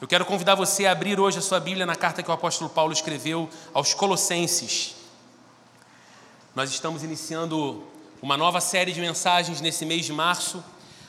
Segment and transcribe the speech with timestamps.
[0.00, 2.70] Eu quero convidar você a abrir hoje a sua Bíblia na carta que o apóstolo
[2.70, 4.94] Paulo escreveu aos Colossenses.
[6.54, 7.84] Nós estamos iniciando
[8.22, 10.64] uma nova série de mensagens nesse mês de março,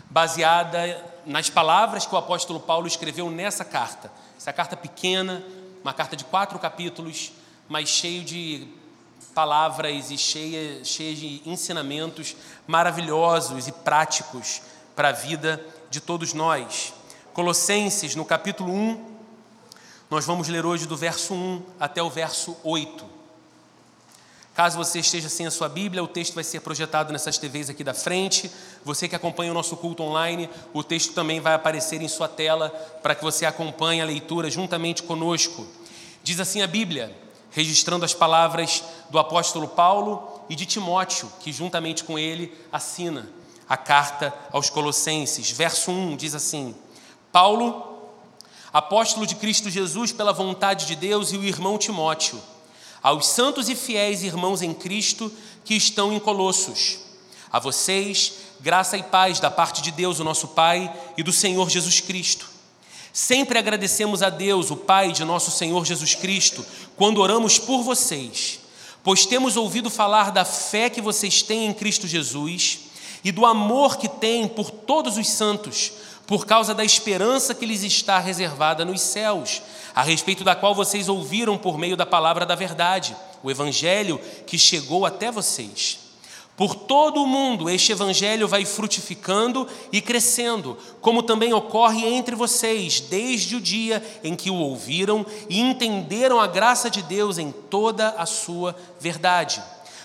[0.10, 4.12] baseada nas palavras que o apóstolo Paulo escreveu nessa carta.
[4.36, 5.42] Essa carta pequena,
[5.82, 7.32] uma carta de quatro capítulos,
[7.70, 8.68] mas cheio de
[9.34, 12.36] palavras e cheia, cheia de ensinamentos
[12.68, 14.62] maravilhosos e práticos
[14.98, 16.94] para a vida de todos nós.
[17.34, 19.06] Colossenses, no capítulo 1,
[20.10, 23.06] nós vamos ler hoje do verso 1 até o verso 8.
[24.54, 27.86] Caso você esteja sem a sua Bíblia, o texto vai ser projetado nessas TVs aqui
[27.86, 28.52] da frente.
[28.84, 32.70] Você que acompanha o nosso culto online, o texto também vai aparecer em sua tela
[33.02, 35.66] para que você acompanhe a leitura juntamente conosco.
[36.22, 37.16] Diz assim a Bíblia,
[37.50, 43.30] registrando as palavras do apóstolo Paulo e de Timóteo, que juntamente com ele assina
[43.70, 45.50] a carta aos Colossenses.
[45.50, 46.76] Verso 1 diz assim:
[47.32, 48.10] Paulo,
[48.74, 52.42] apóstolo de Cristo Jesus pela vontade de Deus, e o irmão Timóteo,
[53.02, 55.32] aos santos e fiéis irmãos em Cristo
[55.64, 57.00] que estão em Colossos.
[57.52, 61.70] A vocês, graça e paz da parte de Deus, o nosso Pai, e do Senhor
[61.70, 62.50] Jesus Cristo.
[63.14, 68.60] Sempre agradecemos a Deus, o Pai de nosso Senhor Jesus Cristo, quando oramos por vocês,
[69.04, 72.80] pois temos ouvido falar da fé que vocês têm em Cristo Jesus
[73.24, 75.92] e do amor que têm por todos os santos
[76.32, 79.62] por causa da esperança que lhes está reservada nos céus,
[79.94, 84.58] a respeito da qual vocês ouviram por meio da palavra da verdade, o evangelho que
[84.58, 86.00] chegou até vocês.
[86.56, 93.02] Por todo o mundo, este evangelho vai frutificando e crescendo, como também ocorre entre vocês,
[93.02, 98.08] desde o dia em que o ouviram e entenderam a graça de Deus em toda
[98.12, 99.62] a sua verdade.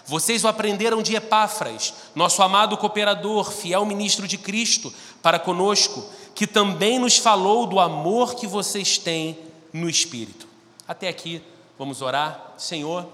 [0.07, 6.47] Vocês o aprenderam de Epáfras, nosso amado cooperador, fiel ministro de Cristo, para conosco, que
[6.47, 9.37] também nos falou do amor que vocês têm
[9.73, 10.47] no Espírito.
[10.87, 11.43] Até aqui,
[11.77, 12.55] vamos orar.
[12.57, 13.05] Senhor,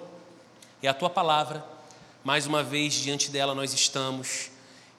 [0.82, 1.64] é a tua palavra,
[2.22, 4.50] mais uma vez diante dela nós estamos,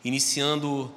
[0.04, 0.92] iniciando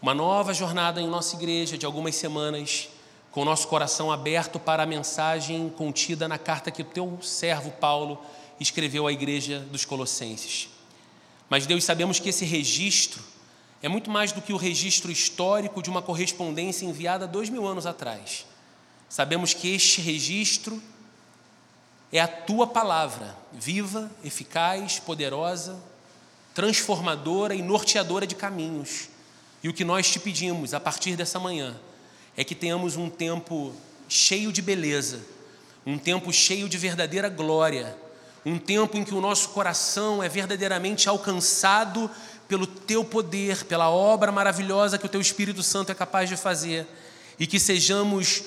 [0.00, 2.88] uma nova jornada em nossa igreja de algumas semanas,
[3.32, 7.72] com o nosso coração aberto para a mensagem contida na carta que o teu servo
[7.72, 8.18] Paulo
[8.60, 10.68] escreveu à igreja dos Colossenses.
[11.48, 13.22] Mas, Deus, sabemos que esse registro
[13.82, 17.86] é muito mais do que o registro histórico de uma correspondência enviada dois mil anos
[17.86, 18.46] atrás.
[19.08, 20.82] Sabemos que este registro
[22.10, 25.78] é a tua palavra, viva, eficaz, poderosa,
[26.54, 29.08] transformadora e norteadora de caminhos.
[29.62, 31.78] E o que nós te pedimos a partir dessa manhã
[32.36, 33.72] é que tenhamos um tempo
[34.08, 35.20] cheio de beleza,
[35.84, 37.96] um tempo cheio de verdadeira glória
[38.52, 42.08] um tempo em que o nosso coração é verdadeiramente alcançado
[42.46, 46.86] pelo teu poder, pela obra maravilhosa que o teu Espírito Santo é capaz de fazer,
[47.40, 48.44] e que sejamos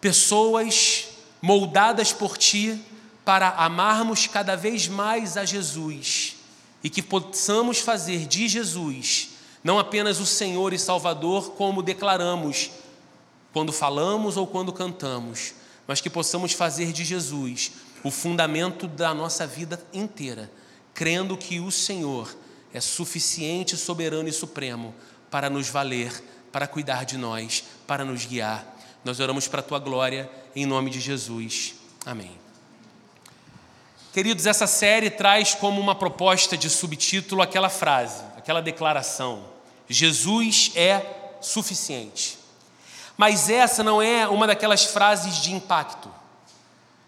[0.00, 1.08] pessoas
[1.42, 2.82] moldadas por ti
[3.22, 6.36] para amarmos cada vez mais a Jesus.
[6.82, 9.28] E que possamos fazer de Jesus
[9.62, 12.70] não apenas o Senhor e Salvador, como declaramos
[13.52, 15.52] quando falamos ou quando cantamos,
[15.86, 17.72] mas que possamos fazer de Jesus
[18.02, 20.50] o fundamento da nossa vida inteira,
[20.94, 22.34] crendo que o Senhor
[22.72, 24.94] é suficiente, soberano e supremo
[25.30, 26.22] para nos valer,
[26.52, 28.64] para cuidar de nós, para nos guiar.
[29.04, 31.74] Nós oramos para a tua glória, em nome de Jesus.
[32.04, 32.38] Amém.
[34.12, 39.44] Queridos, essa série traz como uma proposta de subtítulo aquela frase, aquela declaração:
[39.88, 42.38] Jesus é suficiente.
[43.16, 46.19] Mas essa não é uma daquelas frases de impacto.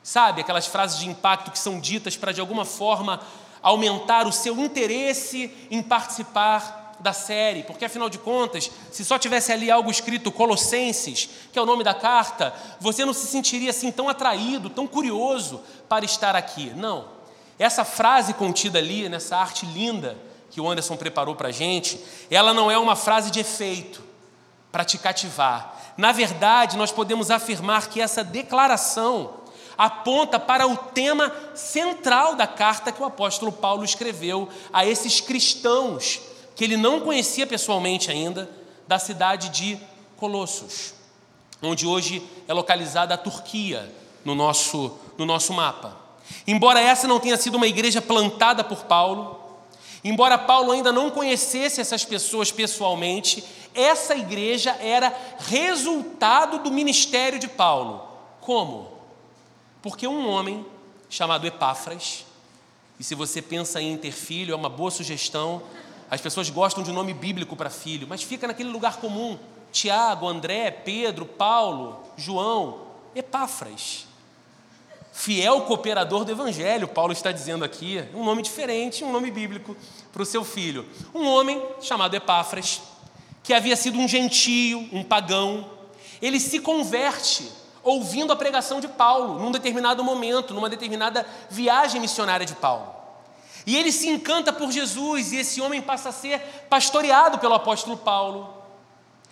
[0.03, 3.21] Sabe, aquelas frases de impacto que são ditas para de alguma forma
[3.63, 9.53] aumentar o seu interesse em participar da série, porque afinal de contas, se só tivesse
[9.53, 13.91] ali algo escrito Colossenses, que é o nome da carta, você não se sentiria assim
[13.91, 16.73] tão atraído, tão curioso para estar aqui.
[16.77, 17.07] Não.
[17.59, 20.17] Essa frase contida ali, nessa arte linda
[20.51, 21.99] que o Anderson preparou para a gente,
[22.31, 24.03] ela não é uma frase de efeito
[24.71, 25.77] para te cativar.
[25.97, 29.42] Na verdade, nós podemos afirmar que essa declaração
[29.83, 36.21] aponta para o tema central da carta que o apóstolo Paulo escreveu a esses cristãos
[36.55, 38.49] que ele não conhecia pessoalmente ainda,
[38.87, 39.77] da cidade de
[40.17, 40.95] Colossos,
[41.61, 43.93] onde hoje é localizada a Turquia
[44.25, 45.97] no nosso, no nosso mapa.
[46.47, 49.37] Embora essa não tenha sido uma igreja plantada por Paulo,
[50.05, 53.43] embora Paulo ainda não conhecesse essas pessoas pessoalmente,
[53.75, 58.07] essa igreja era resultado do ministério de Paulo.
[58.41, 59.02] Como?
[59.83, 60.65] Porque um homem
[61.11, 62.25] chamado Epáfras,
[62.99, 65.63] e se você pensa em ter filho, é uma boa sugestão.
[66.09, 69.37] As pessoas gostam de um nome bíblico para filho, mas fica naquele lugar comum.
[69.73, 72.83] Tiago, André, Pedro, Paulo, João,
[73.15, 74.07] Epáfras.
[75.13, 79.77] Fiel cooperador do Evangelho, Paulo está dizendo aqui, um nome diferente, um nome bíblico
[80.13, 80.89] para o seu filho.
[81.15, 82.81] Um homem chamado Epáfras,
[83.43, 85.69] que havia sido um gentio, um pagão,
[86.21, 87.51] ele se converte
[87.83, 92.95] ouvindo a pregação de Paulo, num determinado momento, numa determinada viagem missionária de Paulo.
[93.67, 97.97] E ele se encanta por Jesus, e esse homem passa a ser pastoreado pelo apóstolo
[97.97, 98.55] Paulo,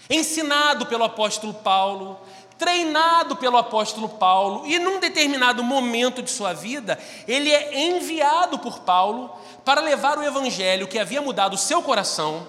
[0.09, 2.19] ensinado pelo apóstolo Paulo,
[2.59, 8.81] treinado pelo apóstolo Paulo, e num determinado momento de sua vida, ele é enviado por
[8.81, 9.31] Paulo
[9.65, 12.47] para levar o evangelho que havia mudado o seu coração,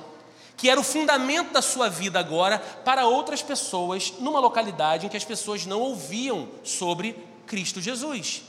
[0.57, 5.17] que era o fundamento da sua vida agora, para outras pessoas, numa localidade em que
[5.17, 7.15] as pessoas não ouviam sobre
[7.47, 8.43] Cristo Jesus.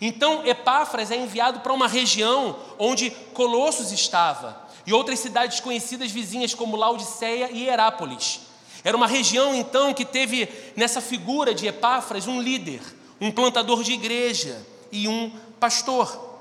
[0.00, 6.54] Então, Epáfras é enviado para uma região onde Colossos estava e outras cidades conhecidas vizinhas
[6.54, 8.40] como Laodiceia e Herápolis.
[8.84, 12.80] Era uma região, então, que teve nessa figura de Epáfras um líder,
[13.20, 16.38] um plantador de igreja e um pastor.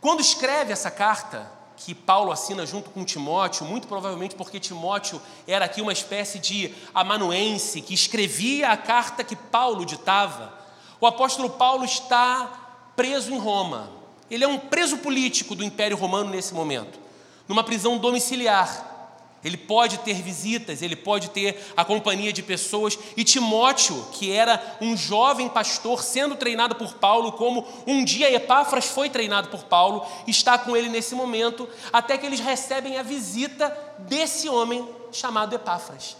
[0.00, 5.64] Quando escreve essa carta, que Paulo assina junto com Timóteo, muito provavelmente porque Timóteo era
[5.64, 10.52] aqui uma espécie de amanuense que escrevia a carta que Paulo ditava.
[11.00, 13.90] O apóstolo Paulo está preso em Roma.
[14.28, 16.98] Ele é um preso político do Império Romano nesse momento,
[17.46, 18.97] numa prisão domiciliar.
[19.44, 22.98] Ele pode ter visitas, ele pode ter a companhia de pessoas.
[23.16, 28.86] E Timóteo, que era um jovem pastor sendo treinado por Paulo, como um dia Epáfras
[28.86, 33.76] foi treinado por Paulo, está com ele nesse momento, até que eles recebem a visita
[34.00, 36.16] desse homem chamado Epáfras.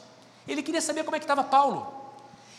[0.47, 1.94] Ele queria saber como é que estava Paulo.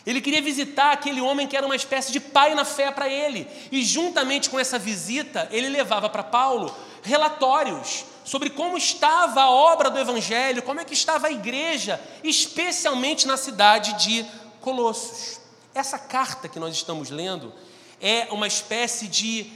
[0.06, 3.46] Ele queria visitar aquele homem que era uma espécie de pai na fé para ele.
[3.70, 9.90] E juntamente com essa visita, ele levava para Paulo relatórios sobre como estava a obra
[9.90, 14.24] do evangelho, como é que estava a igreja, especialmente na cidade de
[14.60, 15.40] Colossos.
[15.74, 17.52] Essa carta que nós estamos lendo
[18.00, 19.50] é uma espécie de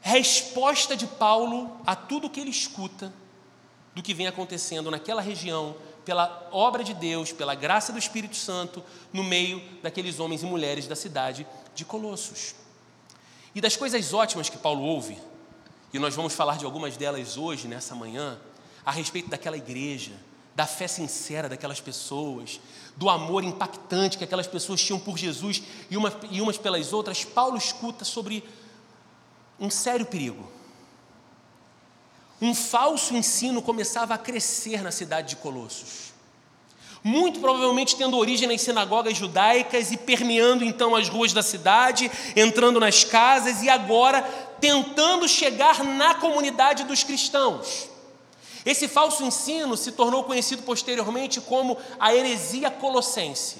[0.00, 3.12] resposta de Paulo a tudo que ele escuta
[3.94, 8.82] do que vem acontecendo naquela região pela obra de Deus, pela graça do Espírito Santo,
[9.12, 12.54] no meio daqueles homens e mulheres da cidade de Colossos.
[13.54, 15.18] E das coisas ótimas que Paulo ouve,
[15.92, 18.38] e nós vamos falar de algumas delas hoje, nessa manhã,
[18.84, 20.12] a respeito daquela igreja,
[20.54, 22.60] da fé sincera daquelas pessoas,
[22.96, 27.24] do amor impactante que aquelas pessoas tinham por Jesus e, uma, e umas pelas outras,
[27.24, 28.44] Paulo escuta sobre
[29.58, 30.50] um sério perigo
[32.42, 36.11] um falso ensino começava a crescer na cidade de Colossos.
[37.04, 42.78] Muito provavelmente tendo origem nas sinagogas judaicas e permeando então as ruas da cidade, entrando
[42.78, 44.22] nas casas e agora
[44.60, 47.88] tentando chegar na comunidade dos cristãos.
[48.64, 53.56] Esse falso ensino se tornou conhecido posteriormente como a heresia colossense.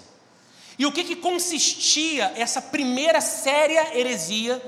[0.79, 4.62] E o que, que consistia essa primeira séria heresia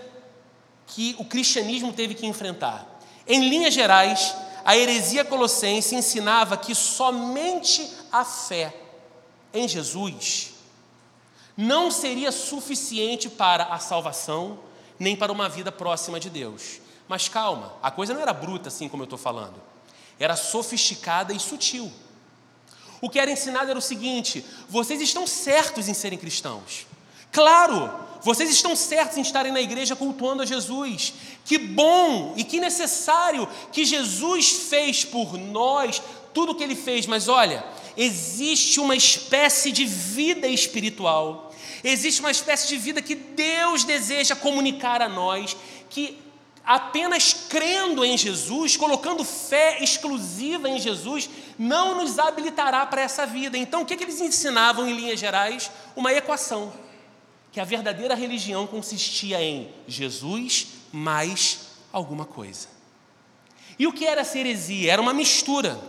[0.89, 3.01] que o cristianismo teve que enfrentar?
[3.27, 4.35] Em linhas gerais,
[4.65, 8.73] a heresia colossense ensinava que somente a fé
[9.53, 10.53] em Jesus
[11.57, 14.61] não seria suficiente para a salvação,
[15.01, 16.81] nem para uma vida próxima de Deus.
[17.09, 19.61] Mas calma, a coisa não era bruta assim como eu estou falando,
[20.17, 21.93] era sofisticada e sutil.
[23.01, 26.87] O que era ensinado era o seguinte: vocês estão certos em serem cristãos.
[27.33, 31.15] Claro, vocês estão certos em estarem na igreja cultuando a Jesus.
[31.45, 36.01] Que bom e que necessário que Jesus fez por nós
[36.33, 37.65] tudo o que ele fez, mas olha,
[37.97, 45.03] existe uma espécie de vida espiritual, existe uma espécie de vida que Deus deseja comunicar
[45.03, 45.57] a nós,
[45.91, 46.19] que
[46.65, 53.59] apenas crendo em Jesus, colocando fé exclusiva em Jesus, não nos habilitará para essa vida.
[53.59, 55.71] Então, o que, que eles ensinavam em linhas gerais?
[55.95, 56.73] Uma equação
[57.53, 62.67] que a verdadeira religião consistia em Jesus mais alguma coisa.
[63.79, 64.93] E o que era essa heresia?
[64.93, 65.81] Era uma mistura,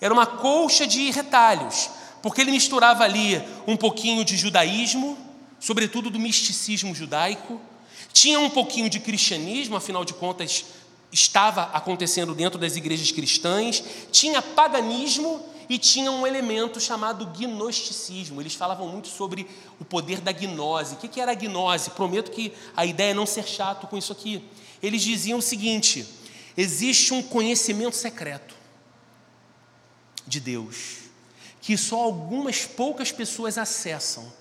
[0.00, 1.90] era uma colcha de retalhos,
[2.22, 5.18] porque ele misturava ali um pouquinho de judaísmo,
[5.58, 7.60] sobretudo do misticismo judaico,
[8.12, 10.64] tinha um pouquinho de cristianismo, afinal de contas,
[11.12, 18.40] estava acontecendo dentro das igrejas cristãs, tinha paganismo e tinha um elemento chamado gnosticismo.
[18.40, 19.46] Eles falavam muito sobre
[19.78, 20.94] o poder da gnose.
[20.94, 21.90] O que era a gnose?
[21.90, 24.42] Prometo que a ideia é não ser chato com isso aqui.
[24.82, 26.06] Eles diziam o seguinte:
[26.56, 28.59] existe um conhecimento secreto
[30.30, 31.00] de Deus
[31.60, 34.32] que só algumas poucas pessoas acessam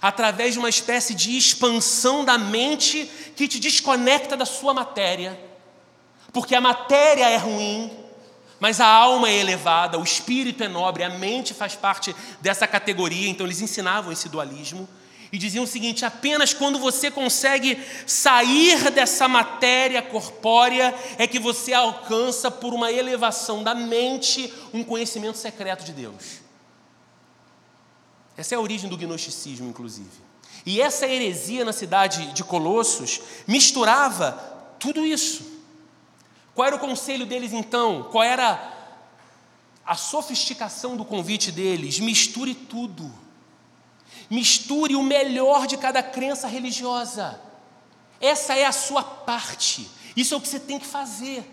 [0.00, 5.38] através de uma espécie de expansão da mente que te desconecta da sua matéria,
[6.32, 7.90] porque a matéria é ruim,
[8.60, 13.28] mas a alma é elevada, o espírito é nobre, a mente faz parte dessa categoria,
[13.28, 14.88] então eles ensinavam esse dualismo
[15.32, 21.72] e diziam o seguinte: apenas quando você consegue sair dessa matéria corpórea é que você
[21.72, 26.40] alcança, por uma elevação da mente, um conhecimento secreto de Deus.
[28.36, 30.30] Essa é a origem do gnosticismo, inclusive.
[30.64, 34.32] E essa heresia na cidade de Colossos misturava
[34.78, 35.60] tudo isso.
[36.54, 38.08] Qual era o conselho deles então?
[38.10, 38.76] Qual era
[39.84, 41.98] a sofisticação do convite deles?
[41.98, 43.12] Misture tudo.
[44.30, 47.40] Misture o melhor de cada crença religiosa.
[48.20, 49.90] Essa é a sua parte.
[50.16, 51.44] Isso é o que você tem que fazer.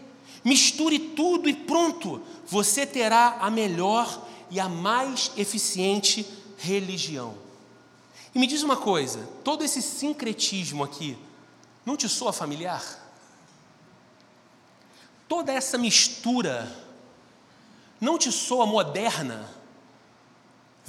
[0.46, 2.22] Misture tudo e pronto.
[2.46, 6.26] Você terá a melhor e a mais eficiente
[6.58, 7.36] religião.
[8.34, 11.18] E me diz uma coisa: todo esse sincretismo aqui
[11.84, 12.84] não te soa familiar?
[15.28, 16.72] Toda essa mistura
[18.00, 19.57] não te soa moderna?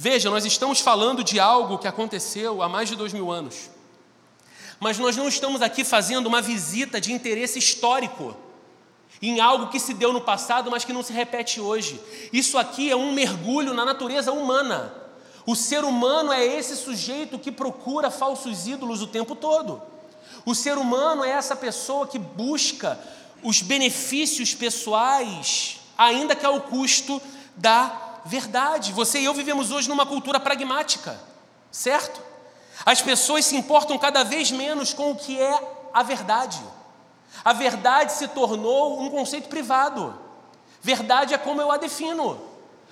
[0.01, 3.69] Veja, nós estamos falando de algo que aconteceu há mais de dois mil anos.
[4.79, 8.33] Mas nós não estamos aqui fazendo uma visita de interesse histórico
[9.21, 11.99] em algo que se deu no passado, mas que não se repete hoje.
[12.31, 14.93] Isso aqui é um mergulho na natureza humana.
[15.45, 19.81] O ser humano é esse sujeito que procura falsos ídolos o tempo todo.
[20.45, 22.97] O ser humano é essa pessoa que busca
[23.43, 27.21] os benefícios pessoais, ainda que ao custo
[27.57, 28.91] da verdade.
[28.93, 31.19] Você e eu vivemos hoje numa cultura pragmática,
[31.71, 32.21] certo?
[32.85, 36.61] As pessoas se importam cada vez menos com o que é a verdade.
[37.43, 40.17] A verdade se tornou um conceito privado.
[40.81, 42.39] Verdade é como eu a defino.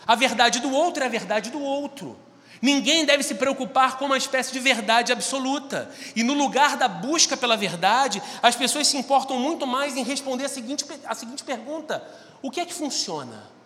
[0.06, 2.18] A verdade do outro é a verdade do outro.
[2.62, 5.90] Ninguém deve se preocupar com uma espécie de verdade absoluta.
[6.16, 10.46] E no lugar da busca pela verdade, as pessoas se importam muito mais em responder
[10.46, 12.04] a seguinte, a seguinte pergunta:
[12.42, 13.57] o que é que funciona?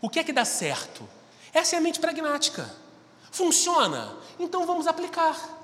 [0.00, 1.08] O que é que dá certo?
[1.52, 2.72] Essa é a mente pragmática.
[3.30, 4.16] Funciona?
[4.38, 5.58] Então vamos aplicar.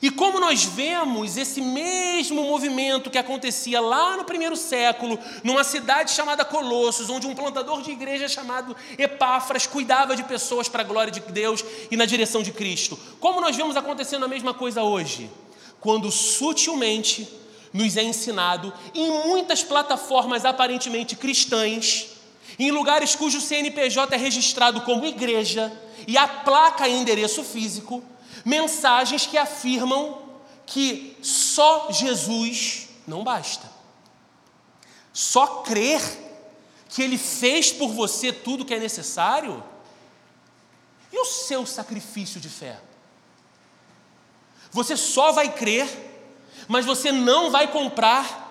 [0.00, 6.12] E como nós vemos esse mesmo movimento que acontecia lá no primeiro século, numa cidade
[6.12, 11.12] chamada Colossos, onde um plantador de igreja chamado Epáfras cuidava de pessoas para a glória
[11.12, 15.30] de Deus e na direção de Cristo, como nós vemos acontecendo a mesma coisa hoje?
[15.80, 17.28] Quando sutilmente
[17.72, 22.11] nos é ensinado, em muitas plataformas aparentemente cristãs,
[22.58, 25.72] em lugares cujo CNPJ é registrado como igreja
[26.06, 28.02] e a placa é endereço físico,
[28.44, 30.18] mensagens que afirmam
[30.66, 33.70] que só Jesus não basta.
[35.12, 36.00] Só crer
[36.88, 39.62] que Ele fez por você tudo que é necessário
[41.12, 42.80] e o seu sacrifício de fé.
[44.70, 45.86] Você só vai crer,
[46.66, 48.41] mas você não vai comprar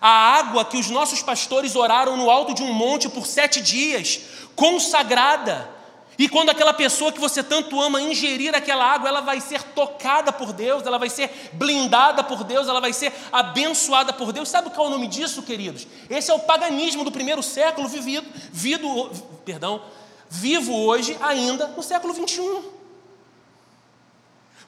[0.00, 4.20] a água que os nossos pastores oraram no alto de um monte por sete dias,
[4.54, 5.76] consagrada.
[6.18, 10.32] E quando aquela pessoa que você tanto ama ingerir aquela água, ela vai ser tocada
[10.32, 14.48] por Deus, ela vai ser blindada por Deus, ela vai ser abençoada por Deus.
[14.48, 15.86] Sabe qual é o nome disso, queridos?
[16.08, 19.10] Esse é o paganismo do primeiro século vivido,
[19.44, 19.82] perdão,
[20.30, 22.75] vivo hoje ainda no século 21.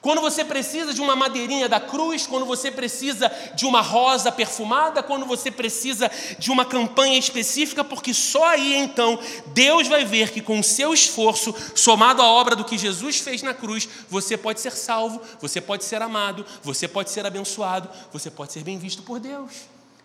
[0.01, 5.03] Quando você precisa de uma madeirinha da cruz, quando você precisa de uma rosa perfumada,
[5.03, 10.41] quando você precisa de uma campanha específica, porque só aí então Deus vai ver que
[10.41, 14.61] com o seu esforço, somado à obra do que Jesus fez na cruz, você pode
[14.61, 19.03] ser salvo, você pode ser amado, você pode ser abençoado, você pode ser bem visto
[19.03, 19.53] por Deus.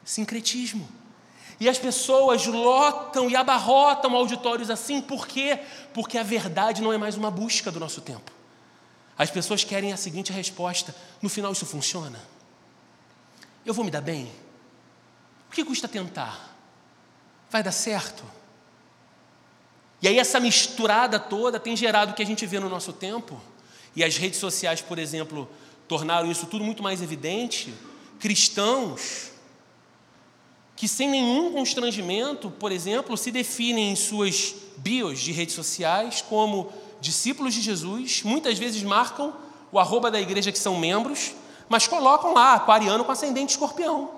[0.04, 0.90] Sincretismo.
[1.60, 5.60] E as pessoas lotam e abarrotam auditórios assim, por quê?
[5.94, 8.43] Porque a verdade não é mais uma busca do nosso tempo.
[9.18, 12.20] As pessoas querem a seguinte resposta: no final isso funciona?
[13.66, 14.32] Eu vou me dar bem?
[15.50, 16.58] O que custa tentar?
[17.50, 18.24] Vai dar certo?
[20.02, 23.42] E aí, essa misturada toda tem gerado o que a gente vê no nosso tempo,
[23.96, 25.50] e as redes sociais, por exemplo,
[25.88, 27.74] tornaram isso tudo muito mais evidente.
[28.20, 29.32] Cristãos
[30.76, 36.74] que, sem nenhum constrangimento, por exemplo, se definem em suas bios de redes sociais como
[37.04, 39.36] discípulos de Jesus, muitas vezes marcam
[39.72, 41.34] o arroba da igreja que são membros,
[41.68, 44.10] mas colocam lá aquariano com ascendente escorpião.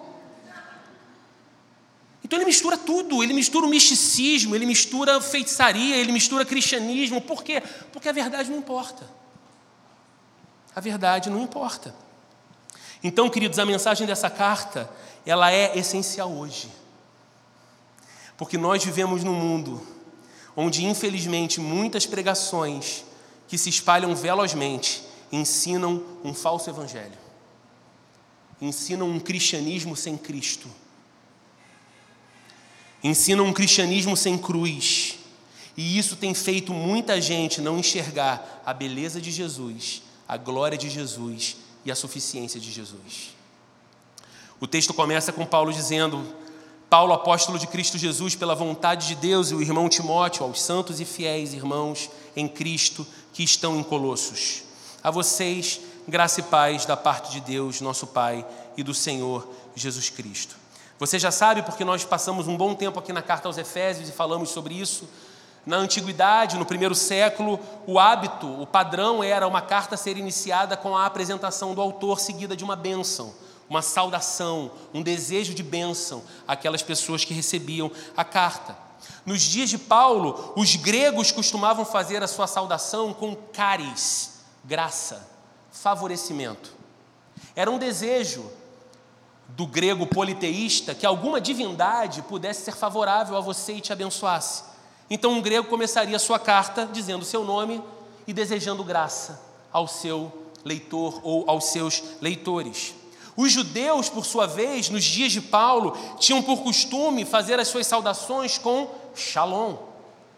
[2.23, 7.19] Então ele mistura tudo, ele mistura o misticismo, ele mistura feitiçaria, ele mistura cristianismo.
[7.21, 7.61] Por quê?
[7.91, 9.07] Porque a verdade não importa.
[10.75, 11.93] A verdade não importa.
[13.03, 14.89] Então, queridos, a mensagem dessa carta,
[15.25, 16.69] ela é essencial hoje.
[18.37, 19.94] Porque nós vivemos num mundo
[20.55, 23.03] onde infelizmente muitas pregações
[23.47, 27.17] que se espalham velozmente ensinam um falso evangelho,
[28.61, 30.69] ensinam um cristianismo sem Cristo.
[33.03, 35.19] ensinam um cristianismo sem cruz.
[35.77, 40.89] E isso tem feito muita gente não enxergar a beleza de Jesus, a glória de
[40.89, 43.35] Jesus e a suficiência de Jesus.
[44.59, 46.25] O texto começa com Paulo dizendo:
[46.89, 50.99] Paulo, apóstolo de Cristo Jesus, pela vontade de Deus, e o irmão Timóteo, aos santos
[50.99, 54.63] e fiéis irmãos em Cristo que estão em Colossos.
[55.03, 58.45] A vocês, graça e paz da parte de Deus, nosso Pai,
[58.77, 60.55] e do Senhor Jesus Cristo.
[60.99, 64.11] Você já sabe, porque nós passamos um bom tempo aqui na carta aos Efésios e
[64.11, 65.09] falamos sobre isso.
[65.65, 70.95] Na antiguidade, no primeiro século, o hábito, o padrão era uma carta ser iniciada com
[70.95, 73.33] a apresentação do autor, seguida de uma bênção
[73.69, 78.77] uma saudação, um desejo de bênção àquelas pessoas que recebiam a carta.
[79.25, 85.27] Nos dias de Paulo, os gregos costumavam fazer a sua saudação com caris, graça,
[85.71, 86.73] favorecimento.
[87.55, 88.49] Era um desejo
[89.49, 94.63] do grego politeísta que alguma divindade pudesse ser favorável a você e te abençoasse.
[95.09, 97.83] Então, um grego começaria sua carta dizendo seu nome
[98.25, 99.41] e desejando graça
[99.71, 100.31] ao seu
[100.63, 102.95] leitor ou aos seus leitores.
[103.37, 107.85] Os judeus, por sua vez, nos dias de Paulo, tinham por costume fazer as suas
[107.85, 109.75] saudações com shalom,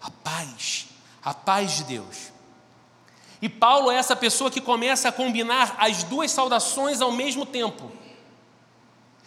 [0.01, 0.88] a paz,
[1.24, 2.32] a paz de Deus.
[3.39, 7.92] E Paulo é essa pessoa que começa a combinar as duas saudações ao mesmo tempo.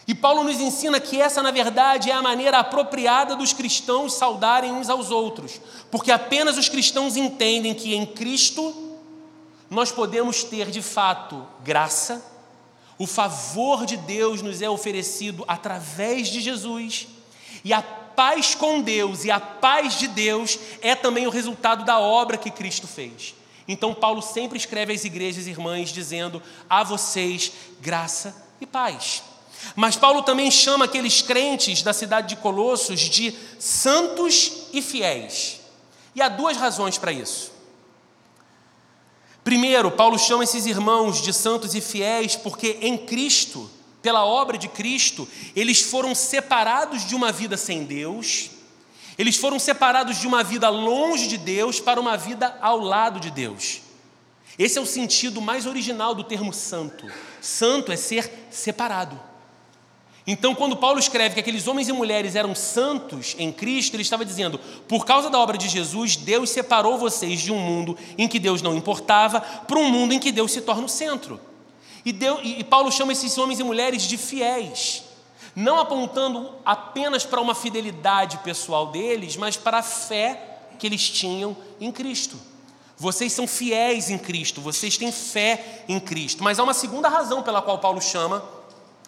[0.05, 4.73] E Paulo nos ensina que essa, na verdade, é a maneira apropriada dos cristãos saudarem
[4.73, 8.97] uns aos outros, porque apenas os cristãos entendem que em Cristo
[9.69, 12.30] nós podemos ter de fato graça
[13.01, 17.07] o favor de Deus nos é oferecido através de Jesus,
[17.63, 21.99] e a paz com Deus e a paz de Deus é também o resultado da
[21.99, 23.33] obra que Cristo fez.
[23.67, 29.23] Então, Paulo sempre escreve às igrejas irmãs dizendo: A vocês graça e paz.
[29.75, 35.59] Mas Paulo também chama aqueles crentes da cidade de Colossos de santos e fiéis.
[36.13, 37.50] E há duas razões para isso.
[39.43, 43.69] Primeiro, Paulo chama esses irmãos de santos e fiéis porque em Cristo,
[44.01, 48.51] pela obra de Cristo, eles foram separados de uma vida sem Deus,
[49.17, 53.31] eles foram separados de uma vida longe de Deus para uma vida ao lado de
[53.31, 53.81] Deus.
[54.57, 57.07] Esse é o sentido mais original do termo santo.
[57.41, 59.19] Santo é ser separado.
[60.25, 64.23] Então, quando Paulo escreve que aqueles homens e mulheres eram santos em Cristo, ele estava
[64.23, 68.39] dizendo: por causa da obra de Jesus, Deus separou vocês de um mundo em que
[68.39, 71.39] Deus não importava para um mundo em que Deus se torna o centro.
[72.05, 75.03] E, Deus, e Paulo chama esses homens e mulheres de fiéis,
[75.55, 81.55] não apontando apenas para uma fidelidade pessoal deles, mas para a fé que eles tinham
[81.79, 82.37] em Cristo.
[82.97, 86.43] Vocês são fiéis em Cristo, vocês têm fé em Cristo.
[86.43, 88.43] Mas há uma segunda razão pela qual Paulo chama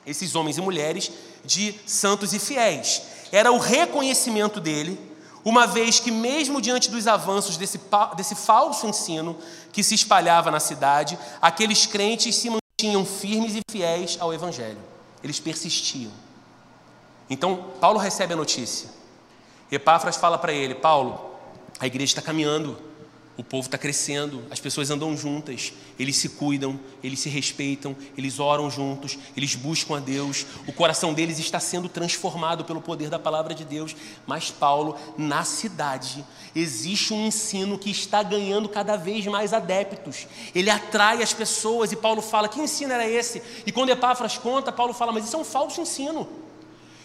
[0.05, 1.11] esses homens e mulheres,
[1.43, 3.01] de santos e fiéis.
[3.31, 4.99] Era o reconhecimento dele,
[5.43, 7.79] uma vez que, mesmo diante dos avanços desse,
[8.15, 9.37] desse falso ensino
[9.71, 14.79] que se espalhava na cidade, aqueles crentes se mantinham firmes e fiéis ao Evangelho.
[15.23, 16.11] Eles persistiam.
[17.29, 18.89] Então, Paulo recebe a notícia.
[19.71, 21.19] Epáfras fala para ele: Paulo,
[21.79, 22.77] a igreja está caminhando
[23.35, 28.39] o povo está crescendo, as pessoas andam juntas, eles se cuidam, eles se respeitam, eles
[28.39, 33.17] oram juntos, eles buscam a Deus, o coração deles está sendo transformado pelo poder da
[33.17, 33.95] palavra de Deus.
[34.27, 36.23] Mas, Paulo, na cidade,
[36.55, 41.95] existe um ensino que está ganhando cada vez mais adeptos, ele atrai as pessoas, e
[41.95, 43.41] Paulo fala: que ensino era esse?
[43.65, 46.29] E quando Epáfras conta, Paulo fala: mas isso é um falso ensino.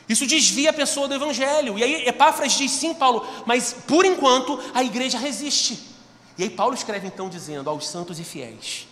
[0.06, 1.78] Isso desvia a pessoa do evangelho.
[1.78, 5.96] E aí Epáfras diz: sim, Paulo, mas por enquanto a igreja resiste.
[6.38, 8.86] E aí Paulo escreve então dizendo aos santos e fiéis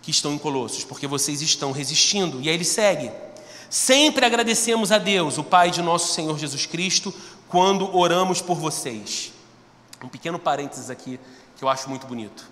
[0.00, 2.40] que estão em Colossos, porque vocês estão resistindo.
[2.40, 3.10] E aí ele segue:
[3.68, 7.12] Sempre agradecemos a Deus, o Pai de nosso Senhor Jesus Cristo,
[7.48, 9.32] quando oramos por vocês.
[10.02, 11.18] Um pequeno parênteses aqui
[11.56, 12.48] que eu acho muito bonito.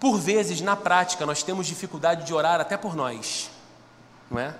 [0.00, 3.50] Por vezes, na prática, nós temos dificuldade de orar até por nós,
[4.28, 4.54] não é?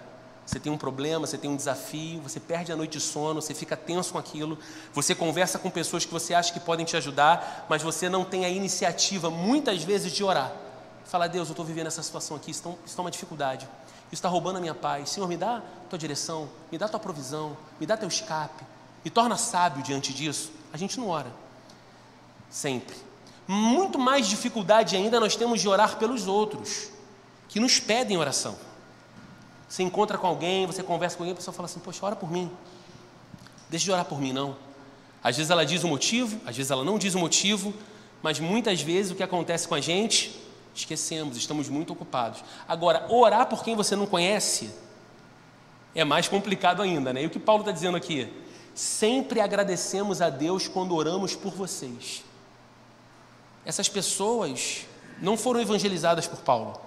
[0.44, 3.55] Você tem um problema, você tem um desafio, você perde a noite de sono, você
[3.55, 4.59] fica tenso com aquilo,
[4.92, 8.44] você conversa com pessoas que você acha que podem te ajudar, mas você não tem
[8.44, 10.52] a iniciativa, muitas vezes, de orar.
[11.05, 13.68] Fala, Deus, eu estou vivendo essa situação aqui, isso está uma dificuldade,
[14.07, 15.11] isso está roubando a minha paz.
[15.11, 18.64] Senhor, me dá tua direção, me dá tua provisão, me dá teu escape,
[19.05, 20.50] me torna sábio diante disso.
[20.72, 21.33] A gente não ora,
[22.50, 22.96] sempre.
[23.46, 26.88] Muito mais dificuldade ainda nós temos de orar pelos outros,
[27.48, 28.57] que nos pedem oração.
[29.72, 32.30] Você encontra com alguém, você conversa com alguém, a pessoa fala assim: Poxa, ora por
[32.30, 32.50] mim.
[33.70, 34.54] Deixa de orar por mim, não.
[35.24, 37.72] Às vezes ela diz o motivo, às vezes ela não diz o motivo,
[38.22, 40.38] mas muitas vezes o que acontece com a gente,
[40.74, 42.44] esquecemos, estamos muito ocupados.
[42.68, 44.74] Agora, orar por quem você não conhece
[45.94, 47.22] é mais complicado ainda, né?
[47.22, 48.30] E o que Paulo está dizendo aqui?
[48.74, 52.22] sempre agradecemos a Deus quando oramos por vocês.
[53.64, 54.87] Essas pessoas
[55.18, 56.78] não foram evangelizadas por Paulo,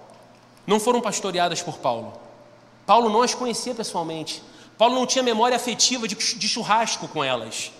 [0.64, 2.25] não foram pastoreadas por Paulo.
[2.86, 4.42] Paulo não as conhecia pessoalmente.
[4.78, 7.72] Paulo não tinha memória afetiva de, de churrasco com elas.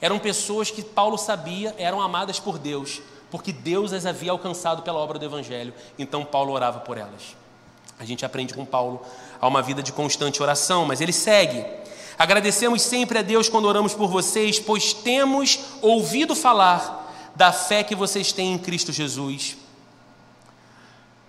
[0.00, 4.98] Eram pessoas que Paulo sabia eram amadas por Deus, porque Deus as havia alcançado pela
[4.98, 5.74] obra do Evangelho.
[5.98, 7.36] Então Paulo orava por elas.
[7.98, 9.02] A gente aprende com Paulo
[9.40, 11.64] a uma vida de constante oração, mas ele segue.
[12.18, 17.94] Agradecemos sempre a Deus quando oramos por vocês, pois temos ouvido falar da fé que
[17.94, 19.56] vocês têm em Cristo Jesus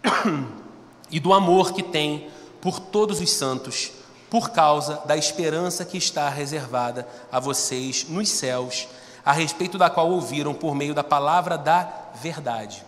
[1.11, 2.29] e do amor que têm
[2.62, 3.91] por todos os santos,
[4.30, 8.88] por causa da esperança que está reservada a vocês nos céus,
[9.26, 12.84] a respeito da qual ouviram por meio da palavra da verdade,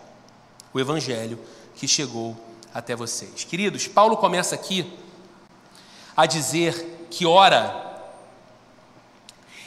[0.72, 1.38] o Evangelho
[1.74, 2.36] que chegou
[2.72, 3.44] até vocês.
[3.44, 4.90] Queridos, Paulo começa aqui
[6.16, 7.82] a dizer que ora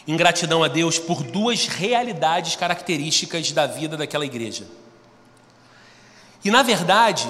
[0.08, 4.66] em gratidão a Deus por duas realidades características da vida daquela igreja.
[6.44, 7.28] E na verdade,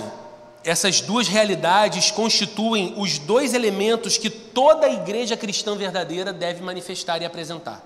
[0.64, 7.26] essas duas realidades constituem os dois elementos que toda igreja cristã verdadeira deve manifestar e
[7.26, 7.84] apresentar: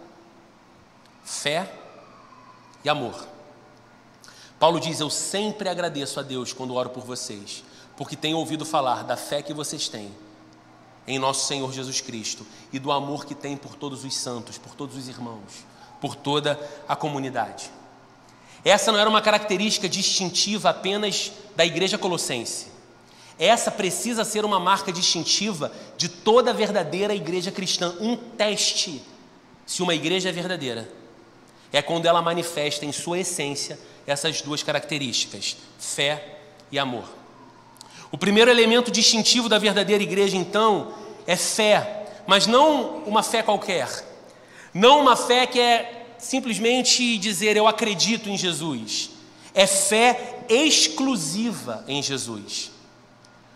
[1.24, 1.72] fé
[2.84, 3.28] e amor.
[4.60, 7.64] Paulo diz: Eu sempre agradeço a Deus quando oro por vocês,
[7.98, 10.12] porque tenho ouvido falar da fé que vocês têm
[11.08, 14.76] em nosso Senhor Jesus Cristo e do amor que tem por todos os santos, por
[14.76, 15.66] todos os irmãos,
[16.00, 17.72] por toda a comunidade.
[18.64, 22.68] Essa não era uma característica distintiva apenas da igreja colossense.
[23.40, 27.96] Essa precisa ser uma marca distintiva de toda verdadeira igreja cristã.
[28.00, 29.02] Um teste
[29.66, 31.02] se uma igreja é verdadeira
[31.72, 36.40] é quando ela manifesta em sua essência essas duas características: fé
[36.72, 37.06] e amor.
[38.12, 40.94] O primeiro elemento distintivo da verdadeira igreja, então,
[41.26, 43.88] é fé, mas não uma fé qualquer.
[44.74, 49.10] Não uma fé que é simplesmente dizer eu acredito em Jesus.
[49.54, 52.72] É fé exclusiva em Jesus.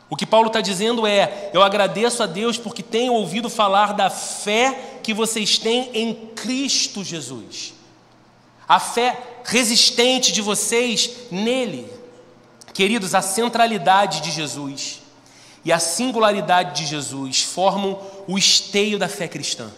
[0.09, 4.09] O que Paulo está dizendo é: eu agradeço a Deus porque tenho ouvido falar da
[4.09, 7.73] fé que vocês têm em Cristo Jesus.
[8.67, 11.87] A fé resistente de vocês nele.
[12.73, 15.01] Queridos, a centralidade de Jesus
[15.63, 19.71] e a singularidade de Jesus formam o esteio da fé cristã.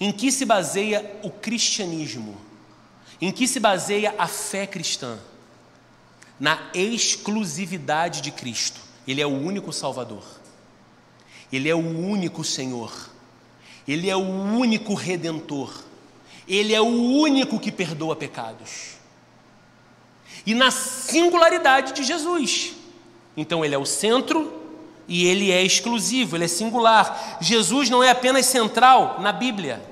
[0.00, 2.40] Em que se baseia o cristianismo?
[3.20, 5.18] Em que se baseia a fé cristã?
[6.38, 8.80] Na exclusividade de Cristo.
[9.06, 10.24] Ele é o único Salvador.
[11.52, 13.10] Ele é o único Senhor.
[13.86, 15.84] Ele é o único Redentor.
[16.48, 18.94] Ele é o único que perdoa pecados.
[20.46, 22.72] E na singularidade de Jesus.
[23.36, 24.60] Então, ele é o centro
[25.06, 27.38] e ele é exclusivo, ele é singular.
[27.40, 29.89] Jesus não é apenas central na Bíblia.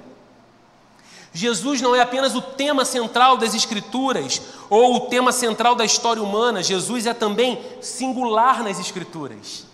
[1.33, 6.23] Jesus não é apenas o tema central das Escrituras ou o tema central da história
[6.23, 9.67] humana, Jesus é também singular nas Escrituras.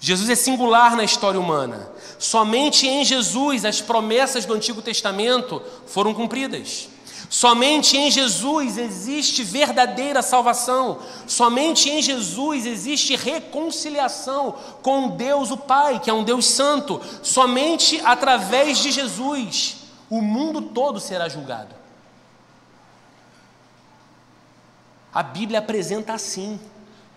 [0.00, 1.88] Jesus é singular na história humana.
[2.18, 6.88] Somente em Jesus as promessas do Antigo Testamento foram cumpridas.
[7.30, 10.98] Somente em Jesus existe verdadeira salvação.
[11.26, 17.00] Somente em Jesus existe reconciliação com Deus o Pai, que é um Deus santo.
[17.22, 19.81] Somente através de Jesus
[20.12, 21.74] o mundo todo será julgado.
[25.10, 26.60] A Bíblia apresenta assim: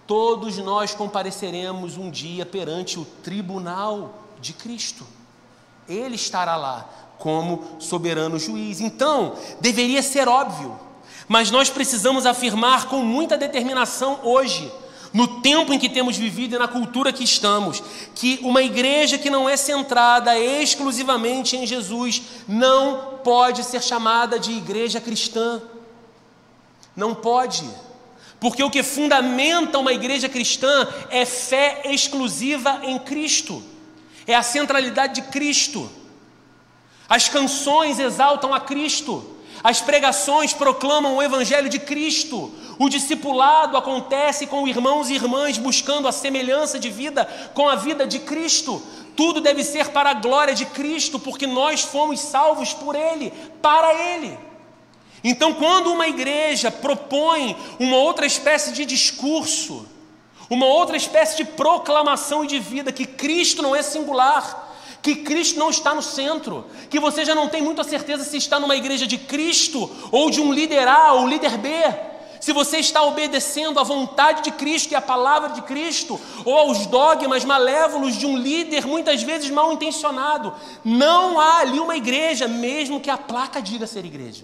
[0.08, 5.06] todos nós compareceremos um dia perante o tribunal de Cristo.
[5.90, 8.80] Ele estará lá como soberano juiz.
[8.80, 10.80] Então, deveria ser óbvio,
[11.28, 14.72] mas nós precisamos afirmar com muita determinação hoje
[15.16, 17.82] no tempo em que temos vivido e na cultura que estamos,
[18.14, 24.52] que uma igreja que não é centrada exclusivamente em Jesus não pode ser chamada de
[24.52, 25.62] igreja cristã.
[26.94, 27.64] Não pode.
[28.42, 33.64] Porque o que fundamenta uma igreja cristã é fé exclusiva em Cristo,
[34.28, 35.90] é a centralidade de Cristo.
[37.08, 39.35] As canções exaltam a Cristo,
[39.66, 46.08] as pregações proclamam o Evangelho de Cristo, o discipulado acontece com irmãos e irmãs buscando
[46.08, 47.26] a semelhança de vida
[47.56, 48.80] com a vida de Cristo.
[49.16, 53.92] Tudo deve ser para a glória de Cristo, porque nós fomos salvos por Ele, para
[53.92, 54.38] Ele.
[55.24, 59.88] Então, quando uma igreja propõe uma outra espécie de discurso,
[60.48, 64.65] uma outra espécie de proclamação de vida, que Cristo não é singular,
[65.06, 68.60] que Cristo não está no centro, que você já não tem muita certeza se está
[68.60, 71.70] numa igreja de Cristo ou de um líder A ou líder B.
[72.42, 76.88] se você está obedecendo à vontade de Cristo e à palavra de Cristo, ou aos
[76.88, 80.52] dogmas malévolos de um líder muitas vezes mal intencionado.
[80.84, 84.44] Não há ali uma igreja, mesmo que a placa diga ser igreja.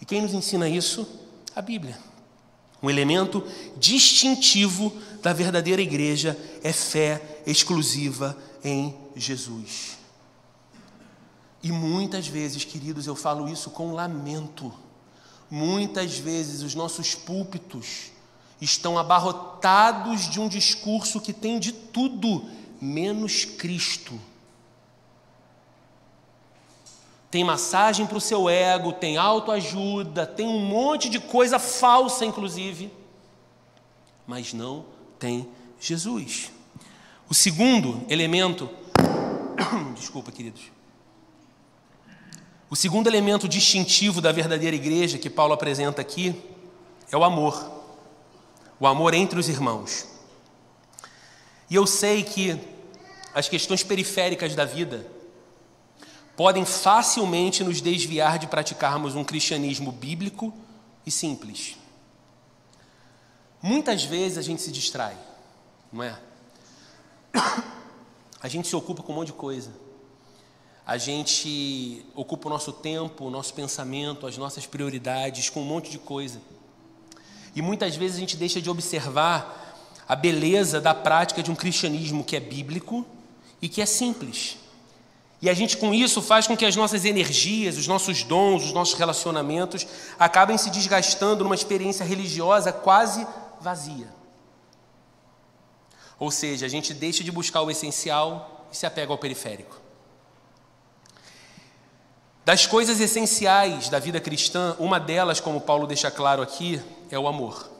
[0.00, 1.06] E quem nos ensina isso?
[1.54, 1.98] A Bíblia.
[2.82, 3.44] Um elemento
[3.76, 9.98] distintivo da verdadeira igreja é fé exclusiva em Jesus.
[11.62, 14.72] E muitas vezes, queridos, eu falo isso com lamento.
[15.50, 18.12] Muitas vezes os nossos púlpitos
[18.60, 22.44] estão abarrotados de um discurso que tem de tudo
[22.80, 24.18] menos Cristo.
[27.30, 32.90] Tem massagem para o seu ego, tem autoajuda, tem um monte de coisa falsa, inclusive,
[34.26, 34.86] mas não
[35.18, 35.46] tem
[35.78, 36.50] Jesus.
[37.28, 38.70] O segundo elemento,
[39.94, 40.62] desculpa, queridos.
[42.70, 46.40] O segundo elemento distintivo da verdadeira igreja que Paulo apresenta aqui
[47.10, 47.82] é o amor.
[48.78, 50.06] O amor entre os irmãos.
[51.70, 52.58] E eu sei que
[53.34, 55.06] as questões periféricas da vida
[56.36, 60.54] podem facilmente nos desviar de praticarmos um cristianismo bíblico
[61.04, 61.76] e simples.
[63.60, 65.16] Muitas vezes a gente se distrai,
[65.92, 66.16] não é?
[68.42, 69.70] A gente se ocupa com um monte de coisa
[70.88, 75.90] a gente ocupa o nosso tempo, o nosso pensamento, as nossas prioridades com um monte
[75.90, 76.40] de coisa.
[77.54, 79.76] E muitas vezes a gente deixa de observar
[80.08, 83.04] a beleza da prática de um cristianismo que é bíblico
[83.60, 84.56] e que é simples.
[85.42, 88.72] E a gente com isso faz com que as nossas energias, os nossos dons, os
[88.72, 89.86] nossos relacionamentos
[90.18, 93.26] acabem se desgastando numa experiência religiosa quase
[93.60, 94.08] vazia.
[96.18, 99.80] Ou seja, a gente deixa de buscar o essencial e se apega ao periférico.
[102.44, 107.28] Das coisas essenciais da vida cristã, uma delas, como Paulo deixa claro aqui, é o
[107.28, 107.70] amor.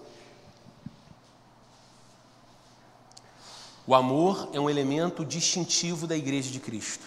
[3.87, 7.07] O amor é um elemento distintivo da Igreja de Cristo,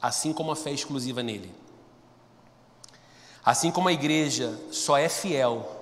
[0.00, 1.54] assim como a fé exclusiva nele.
[3.44, 5.76] Assim como a igreja só é fiel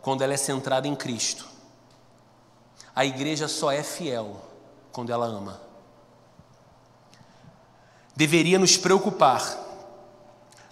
[0.00, 1.46] quando ela é centrada em Cristo,
[2.94, 4.40] a igreja só é fiel
[4.92, 5.60] quando ela ama.
[8.14, 9.64] Deveria nos preocupar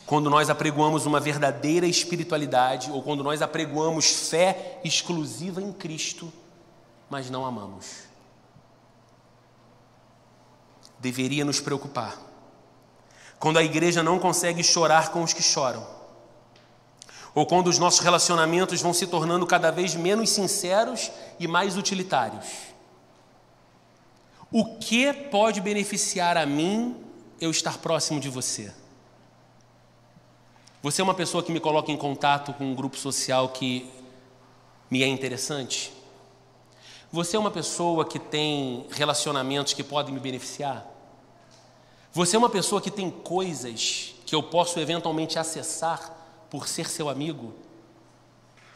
[0.06, 6.32] quando nós apregoamos uma verdadeira espiritualidade ou quando nós apregoamos fé exclusiva em Cristo,
[7.10, 8.04] mas não amamos.
[10.98, 12.16] Deveria nos preocupar.
[13.40, 15.84] Quando a igreja não consegue chorar com os que choram,
[17.34, 22.46] ou quando os nossos relacionamentos vão se tornando cada vez menos sinceros e mais utilitários.
[24.50, 26.96] O que pode beneficiar a mim
[27.40, 28.72] eu estar próximo de você?
[30.82, 33.90] Você é uma pessoa que me coloca em contato com um grupo social que
[34.90, 35.92] me é interessante?
[37.10, 40.86] Você é uma pessoa que tem relacionamentos que podem me beneficiar?
[42.12, 46.21] Você é uma pessoa que tem coisas que eu posso eventualmente acessar
[46.52, 47.54] por ser seu amigo?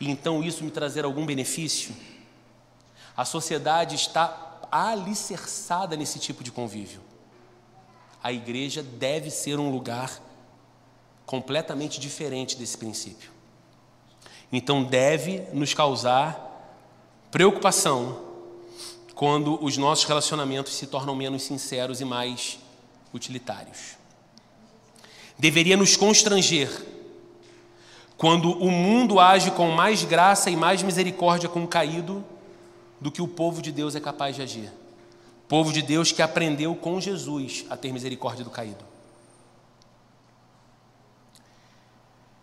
[0.00, 1.94] E então isso me trazer algum benefício?
[3.14, 7.02] A sociedade está alicerçada nesse tipo de convívio.
[8.22, 10.22] A igreja deve ser um lugar
[11.26, 13.30] completamente diferente desse princípio.
[14.50, 16.80] Então deve nos causar
[17.30, 18.24] preocupação
[19.14, 22.58] quando os nossos relacionamentos se tornam menos sinceros e mais
[23.12, 23.98] utilitários.
[25.38, 26.95] Deveria nos constranger
[28.16, 32.24] quando o mundo age com mais graça e mais misericórdia com o caído
[33.00, 34.72] do que o povo de Deus é capaz de agir.
[35.48, 38.84] Povo de Deus que aprendeu com Jesus a ter misericórdia do caído.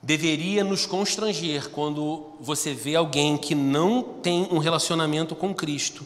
[0.04, 6.06] deveria nos constranger quando você vê alguém que não tem um relacionamento com Cristo,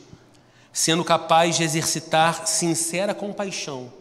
[0.71, 3.91] sendo capaz de exercitar sincera compaixão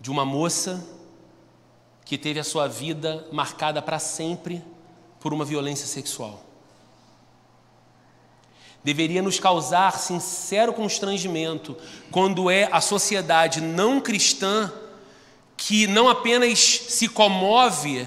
[0.00, 0.84] de uma moça
[2.04, 4.62] que teve a sua vida marcada para sempre
[5.20, 6.44] por uma violência sexual.
[8.82, 11.74] Deveria nos causar sincero constrangimento
[12.10, 14.70] quando é a sociedade não cristã
[15.56, 18.06] que não apenas se comove,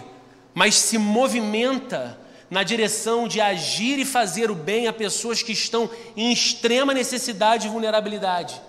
[0.53, 5.89] mas se movimenta na direção de agir e fazer o bem a pessoas que estão
[6.15, 8.61] em extrema necessidade e vulnerabilidade.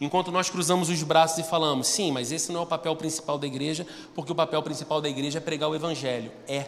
[0.00, 3.38] Enquanto nós cruzamos os braços e falamos, sim, mas esse não é o papel principal
[3.38, 6.30] da igreja, porque o papel principal da igreja é pregar o evangelho.
[6.46, 6.66] É.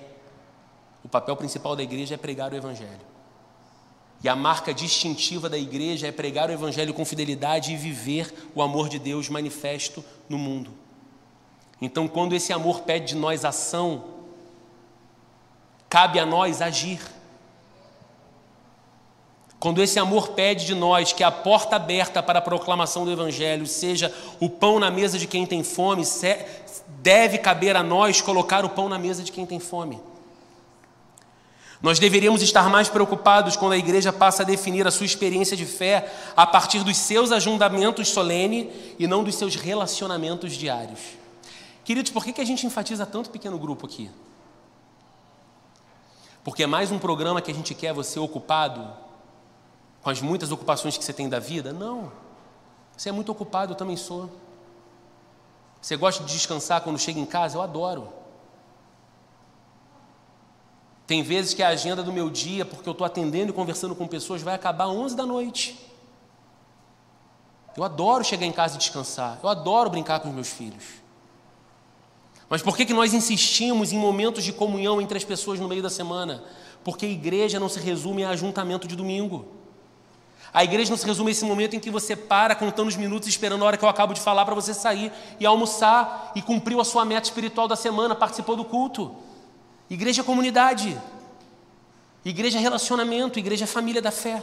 [1.05, 3.07] O papel principal da igreja é pregar o evangelho.
[4.23, 8.61] E a marca distintiva da igreja é pregar o Evangelho com fidelidade e viver o
[8.61, 10.73] amor de Deus manifesto no mundo.
[11.81, 14.19] Então, quando esse amor pede de nós ação,
[15.89, 17.01] Cabe a nós agir.
[19.61, 23.67] Quando esse amor pede de nós que a porta aberta para a proclamação do Evangelho
[23.67, 26.05] seja o pão na mesa de quem tem fome,
[27.03, 30.01] deve caber a nós colocar o pão na mesa de quem tem fome.
[31.83, 35.65] Nós deveríamos estar mais preocupados quando a igreja passa a definir a sua experiência de
[35.65, 38.69] fé a partir dos seus ajuntamentos solenes
[38.99, 41.01] e não dos seus relacionamentos diários.
[41.85, 44.11] Queridos, por que a gente enfatiza tanto pequeno grupo aqui?
[46.45, 49.08] Porque é mais um programa que a gente quer você ocupado
[50.03, 51.73] com as muitas ocupações que você tem da vida?
[51.73, 52.13] Não.
[52.97, 54.31] Você é muito ocupado, eu também sou.
[55.81, 57.57] Você gosta de descansar quando chega em casa?
[57.57, 58.13] Eu adoro.
[61.07, 64.07] Tem vezes que a agenda do meu dia, porque eu estou atendendo e conversando com
[64.07, 65.89] pessoas, vai acabar às 11 da noite.
[67.77, 69.39] Eu adoro chegar em casa e descansar.
[69.43, 70.85] Eu adoro brincar com os meus filhos.
[72.49, 75.83] Mas por que, que nós insistimos em momentos de comunhão entre as pessoas no meio
[75.83, 76.43] da semana?
[76.83, 79.47] Porque a igreja não se resume a ajuntamento de domingo.
[80.53, 83.29] A igreja não se resume a esse momento em que você para contando os minutos
[83.29, 86.81] esperando a hora que eu acabo de falar para você sair e almoçar e cumpriu
[86.81, 89.15] a sua meta espiritual da semana, participou do culto.
[89.91, 90.99] Igreja é comunidade.
[92.25, 94.43] Igreja é relacionamento, igreja é família da fé.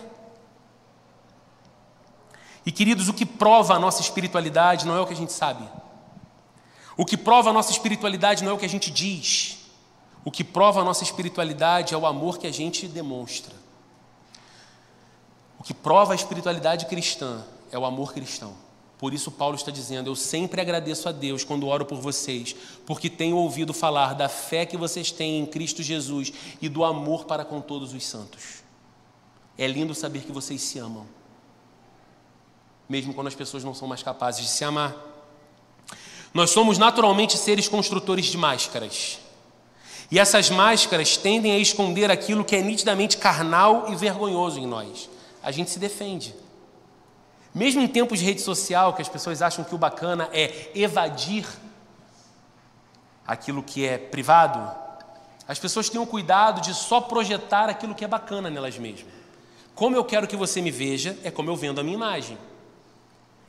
[2.65, 5.67] E queridos, o que prova a nossa espiritualidade não é o que a gente sabe.
[6.97, 9.57] O que prova a nossa espiritualidade não é o que a gente diz.
[10.23, 13.54] O que prova a nossa espiritualidade é o amor que a gente demonstra
[15.65, 18.53] que prova a espiritualidade cristã é o amor cristão.
[18.99, 23.09] Por isso, Paulo está dizendo: Eu sempre agradeço a Deus quando oro por vocês, porque
[23.09, 27.43] tenho ouvido falar da fé que vocês têm em Cristo Jesus e do amor para
[27.43, 28.63] com todos os santos.
[29.57, 31.07] É lindo saber que vocês se amam,
[32.87, 34.95] mesmo quando as pessoas não são mais capazes de se amar.
[36.31, 39.19] Nós somos naturalmente seres construtores de máscaras.
[40.11, 45.09] E essas máscaras tendem a esconder aquilo que é nitidamente carnal e vergonhoso em nós
[45.45, 46.35] a gente se defende.
[47.53, 51.45] Mesmo em tempos de rede social, que as pessoas acham que o bacana é evadir
[53.27, 54.75] aquilo que é privado,
[55.47, 59.13] as pessoas têm o cuidado de só projetar aquilo que é bacana nelas mesmas.
[59.75, 62.39] Como eu quero que você me veja, é como eu vendo a minha imagem.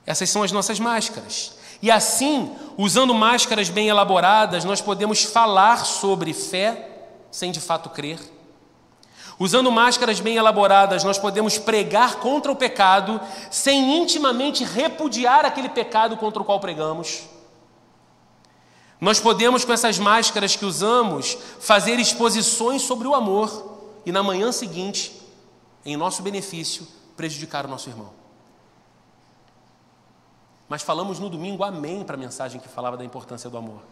[0.04, 1.56] Essas são as nossas máscaras.
[1.80, 6.90] E assim, usando máscaras bem elaboradas, nós podemos falar sobre fé
[7.30, 8.35] sem de fato crer
[9.38, 13.20] Usando máscaras bem elaboradas, nós podemos pregar contra o pecado
[13.50, 17.24] sem intimamente repudiar aquele pecado contra o qual pregamos.
[18.98, 24.50] Nós podemos, com essas máscaras que usamos, fazer exposições sobre o amor e na manhã
[24.52, 25.20] seguinte,
[25.84, 28.10] em nosso benefício, prejudicar o nosso irmão.
[30.66, 33.82] Mas falamos no domingo amém para a mensagem que falava da importância do amor.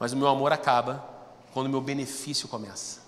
[0.00, 1.04] Mas o meu amor acaba
[1.52, 3.01] quando o meu benefício começa.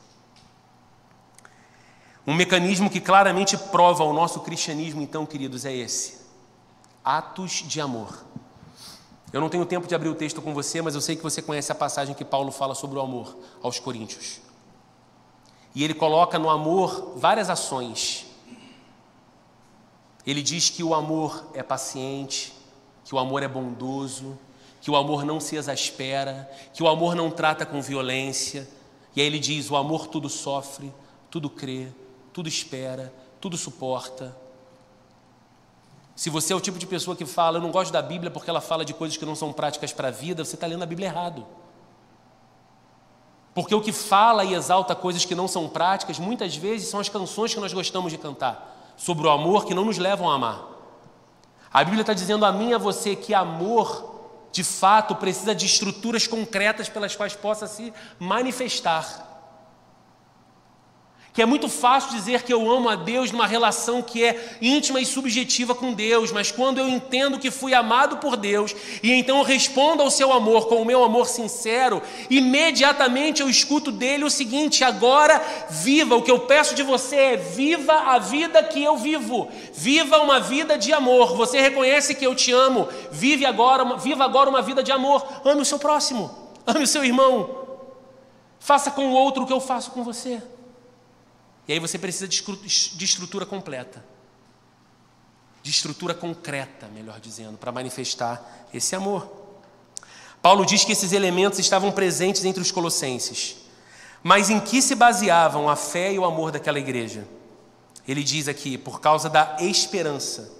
[2.27, 6.21] Um mecanismo que claramente prova o nosso cristianismo, então, queridos, é esse:
[7.05, 8.25] atos de amor.
[9.33, 11.43] Eu não tenho tempo de abrir o texto com você, mas eu sei que você
[11.43, 14.41] conhece a passagem que Paulo fala sobre o amor aos Coríntios.
[15.75, 18.27] E ele coloca no amor várias ações.
[20.25, 22.55] Ele diz que o amor é paciente,
[23.05, 24.39] que o amor é bondoso,
[24.81, 28.69] que o amor não se exaspera, que o amor não trata com violência.
[29.17, 30.95] E aí ele diz: o amor tudo sofre,
[31.29, 31.89] tudo crê,
[32.35, 34.37] tudo espera, tudo suporta.
[36.17, 38.51] Se você é o tipo de pessoa que fala, eu não gosto da Bíblia porque
[38.51, 40.87] ela fala de coisas que não são práticas para a vida, você está lendo a
[40.87, 41.47] Bíblia errado.
[43.55, 47.09] Porque o que fala e exalta coisas que não são práticas, muitas vezes são as
[47.09, 50.65] canções que nós gostamos de cantar, sobre o amor que não nos levam a amar.
[51.73, 54.13] A Bíblia está dizendo a mim e a você que amor,
[54.51, 59.34] de fato, precisa de estruturas concretas pelas quais possa se manifestar
[61.35, 65.01] que é muito fácil dizer que eu amo a Deus numa relação que é íntima
[65.01, 69.43] e subjetiva com Deus, mas quando eu entendo que fui amado por Deus e então
[69.43, 74.85] respondo ao seu amor com o meu amor sincero, imediatamente eu escuto dele o seguinte:
[74.85, 79.49] agora viva, o que eu peço de você é viva a vida que eu vivo,
[79.73, 81.37] viva uma vida de amor.
[81.37, 85.63] Você reconhece que eu te amo, vive agora, viva agora uma vida de amor, ame
[85.63, 86.31] o seu próximo,
[86.65, 87.59] ame o seu irmão,
[88.61, 90.41] faça com o outro o que eu faço com você.
[91.67, 94.05] E aí você precisa de estrutura completa.
[95.63, 99.31] De estrutura concreta, melhor dizendo, para manifestar esse amor.
[100.43, 103.57] Paulo diz que esses elementos estavam presentes entre os colossenses.
[104.23, 107.27] Mas em que se baseavam a fé e o amor daquela igreja?
[108.07, 110.53] Ele diz aqui, por causa da esperança.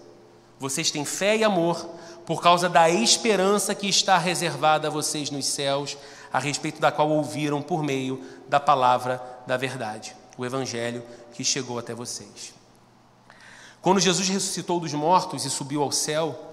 [0.59, 1.87] Vocês têm fé e amor
[2.25, 5.99] por causa da esperança que está reservada a vocês nos céus,
[6.33, 11.79] a respeito da qual ouviram por meio da palavra da verdade, o evangelho que chegou
[11.79, 12.55] até vocês.
[13.81, 16.53] Quando Jesus ressuscitou dos mortos e subiu ao céu,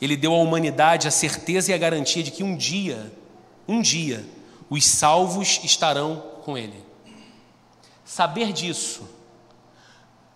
[0.00, 3.12] ele deu à humanidade a certeza e a garantia de que um dia,
[3.68, 4.26] um dia,
[4.68, 6.84] os salvos estarão com ele.
[8.04, 9.08] Saber disso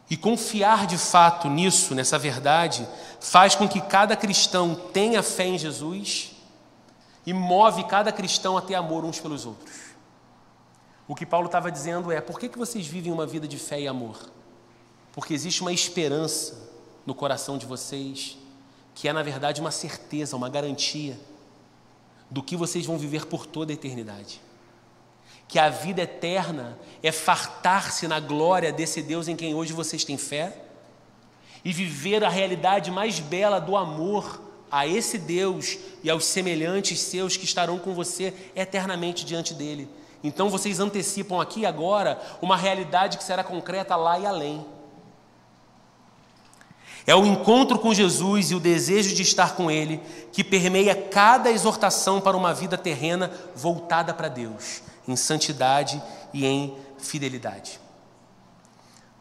[0.08, 2.86] e confiar de fato nisso, nessa verdade,
[3.20, 6.30] faz com que cada cristão tenha fé em Jesus
[7.26, 9.85] e move cada cristão a ter amor uns pelos outros.
[11.08, 13.80] O que Paulo estava dizendo é: por que, que vocês vivem uma vida de fé
[13.80, 14.30] e amor?
[15.12, 16.70] Porque existe uma esperança
[17.04, 18.36] no coração de vocês,
[18.94, 21.18] que é na verdade uma certeza, uma garantia
[22.30, 24.40] do que vocês vão viver por toda a eternidade
[25.48, 30.18] que a vida eterna é fartar-se na glória desse Deus em quem hoje vocês têm
[30.18, 30.56] fé
[31.64, 37.36] e viver a realidade mais bela do amor a esse Deus e aos semelhantes seus
[37.36, 39.88] que estarão com você eternamente diante dele.
[40.26, 44.66] Então vocês antecipam aqui agora uma realidade que será concreta lá e além.
[47.06, 50.00] É o encontro com Jesus e o desejo de estar com Ele
[50.32, 56.02] que permeia cada exortação para uma vida terrena voltada para Deus em santidade
[56.32, 57.78] e em fidelidade.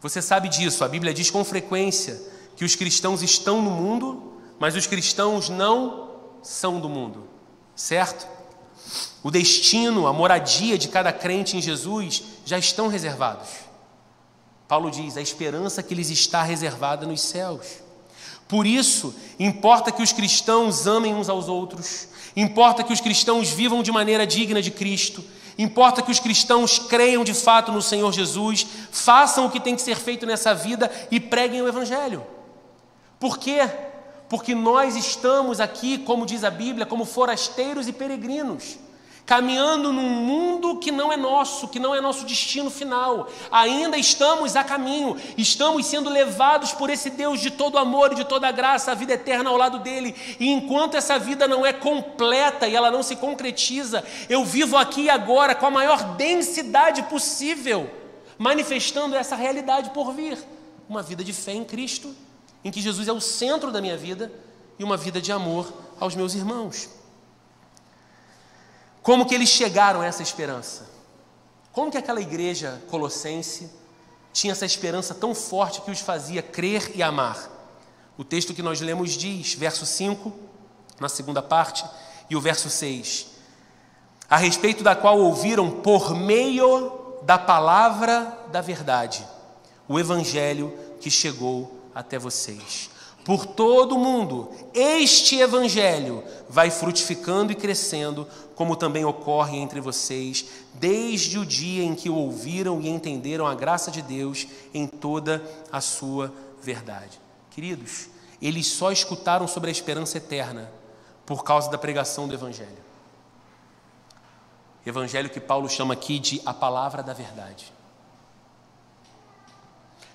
[0.01, 2.21] Você sabe disso, a Bíblia diz com frequência
[2.55, 6.09] que os cristãos estão no mundo, mas os cristãos não
[6.41, 7.27] são do mundo,
[7.75, 8.27] certo?
[9.25, 13.47] O destino, a moradia de cada crente em Jesus já estão reservados.
[14.67, 17.65] Paulo diz: a esperança que lhes está reservada nos céus.
[18.47, 23.81] Por isso, importa que os cristãos amem uns aos outros, importa que os cristãos vivam
[23.81, 25.23] de maneira digna de Cristo,
[25.57, 29.81] Importa que os cristãos creiam de fato no Senhor Jesus, façam o que tem que
[29.81, 32.23] ser feito nessa vida e preguem o Evangelho.
[33.19, 33.67] Por quê?
[34.29, 38.84] Porque nós estamos aqui, como diz a Bíblia, como forasteiros e peregrinos
[39.25, 43.27] caminhando num mundo que não é nosso, que não é nosso destino final.
[43.51, 48.23] Ainda estamos a caminho, estamos sendo levados por esse Deus de todo amor e de
[48.23, 50.15] toda graça, a vida eterna ao lado dele.
[50.39, 55.03] E enquanto essa vida não é completa e ela não se concretiza, eu vivo aqui
[55.03, 57.89] e agora com a maior densidade possível,
[58.37, 60.37] manifestando essa realidade por vir.
[60.87, 62.15] Uma vida de fé em Cristo,
[62.63, 64.31] em que Jesus é o centro da minha vida,
[64.77, 66.89] e uma vida de amor aos meus irmãos.
[69.05, 70.89] Como que eles chegaram a essa esperança?
[71.71, 73.69] Como que aquela igreja colossense
[74.33, 77.51] tinha essa esperança tão forte que os fazia crer e amar?
[78.17, 80.33] O texto que nós lemos diz, verso 5,
[80.99, 81.85] na segunda parte,
[82.31, 83.27] e o verso 6,
[84.27, 89.23] a respeito da qual ouviram por meio da palavra da verdade,
[89.87, 92.89] o evangelho que chegou até vocês
[93.25, 100.45] por todo o mundo, este evangelho vai frutificando e crescendo, como também ocorre entre vocês,
[100.73, 105.81] desde o dia em que ouviram e entenderam a graça de Deus em toda a
[105.81, 107.19] sua verdade.
[107.51, 108.09] Queridos,
[108.41, 110.71] eles só escutaram sobre a esperança eterna
[111.25, 112.85] por causa da pregação do evangelho.
[114.85, 117.73] Evangelho que Paulo chama aqui de a palavra da verdade.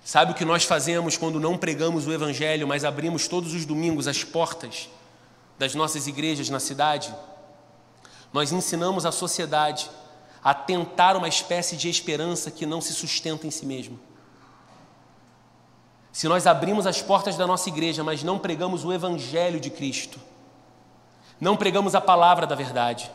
[0.05, 4.09] Sabe o que nós fazemos quando não pregamos o Evangelho, mas abrimos todos os domingos
[4.09, 4.89] as portas
[5.59, 7.15] das nossas igrejas na cidade?
[8.33, 9.91] Nós ensinamos a sociedade
[10.43, 13.99] a tentar uma espécie de esperança que não se sustenta em si mesmo.
[16.13, 20.19] Se nós abrimos as portas da nossa igreja, mas não pregamos o Evangelho de Cristo,
[21.41, 23.11] não pregamos a palavra da verdade,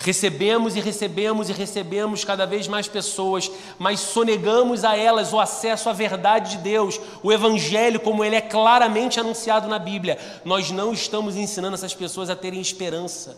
[0.00, 5.90] Recebemos e recebemos e recebemos cada vez mais pessoas, mas sonegamos a elas o acesso
[5.90, 10.16] à verdade de Deus, o Evangelho, como ele é claramente anunciado na Bíblia.
[10.44, 13.36] Nós não estamos ensinando essas pessoas a terem esperança,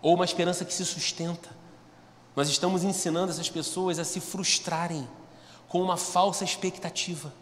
[0.00, 1.48] ou uma esperança que se sustenta.
[2.34, 5.08] Nós estamos ensinando essas pessoas a se frustrarem
[5.68, 7.32] com uma falsa expectativa.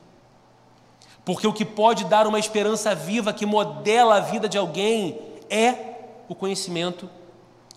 [1.25, 5.97] Porque o que pode dar uma esperança viva que modela a vida de alguém é
[6.29, 7.11] o conhecimento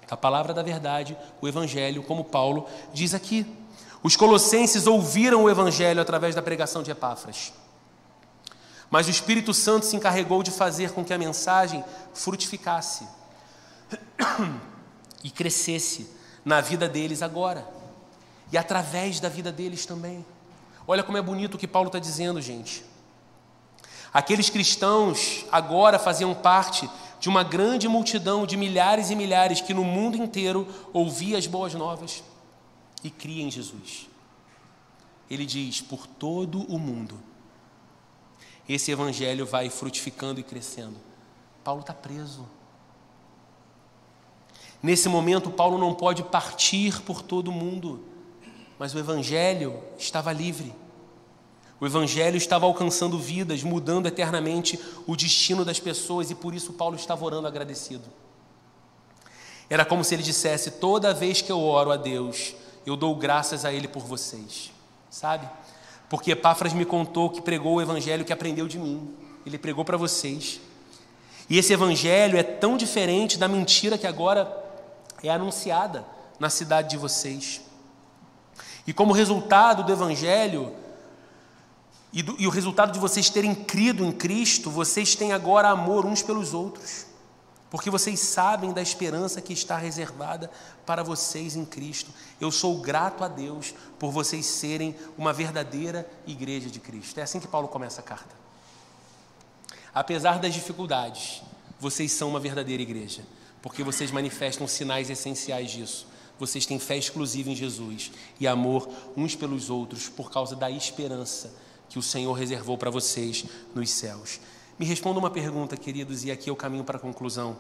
[0.09, 3.45] a palavra da verdade, o Evangelho, como Paulo diz aqui.
[4.01, 7.53] Os colossenses ouviram o Evangelho através da pregação de Epáfras.
[8.89, 13.07] Mas o Espírito Santo se encarregou de fazer com que a mensagem frutificasse
[15.23, 16.09] e crescesse
[16.43, 17.67] na vida deles agora
[18.51, 20.25] e através da vida deles também.
[20.87, 22.83] Olha como é bonito o que Paulo está dizendo, gente.
[24.11, 29.83] Aqueles cristãos agora faziam parte de uma grande multidão de milhares e milhares que no
[29.83, 32.23] mundo inteiro ouvia as boas novas
[33.03, 34.07] e cria em Jesus.
[35.29, 37.19] Ele diz: por todo o mundo,
[38.67, 40.97] esse evangelho vai frutificando e crescendo.
[41.63, 42.47] Paulo está preso.
[44.82, 48.03] Nesse momento, Paulo não pode partir por todo o mundo,
[48.77, 50.73] mas o Evangelho estava livre.
[51.82, 56.95] O Evangelho estava alcançando vidas, mudando eternamente o destino das pessoas e por isso Paulo
[56.95, 58.03] estava orando agradecido.
[59.69, 62.55] Era como se ele dissesse: toda vez que eu oro a Deus,
[62.86, 64.71] eu dou graças a Ele por vocês,
[65.09, 65.47] sabe?
[66.09, 69.15] Porque Epáfras me contou que pregou o Evangelho que aprendeu de mim,
[69.45, 70.59] ele pregou para vocês.
[71.49, 74.45] E esse Evangelho é tão diferente da mentira que agora
[75.24, 76.05] é anunciada
[76.39, 77.61] na cidade de vocês.
[78.88, 80.74] E como resultado do Evangelho,
[82.11, 86.05] e, do, e, o resultado de vocês terem crido em Cristo, vocês têm agora amor
[86.05, 87.05] uns pelos outros,
[87.70, 90.49] porque vocês sabem da esperança que está reservada
[90.88, 92.11] para vocês em Cristo.
[92.41, 97.20] Eu sou grato a Deus por vocês serem uma verdadeira igreja de Cristo.
[97.20, 98.36] É assim que Paulo começa a carta.
[99.93, 101.43] Apesar das dificuldades,
[101.80, 103.24] vocês são uma verdadeira igreja,
[103.62, 106.07] porque vocês manifestam sinais essenciais disso.
[106.39, 111.53] Vocês têm fé exclusiva em Jesus e amor uns pelos outros por causa da esperança
[111.89, 113.45] que o Senhor reservou para vocês
[113.76, 114.39] nos céus.
[114.78, 117.57] Me responda uma pergunta, queridos, e aqui é o caminho para a conclusão.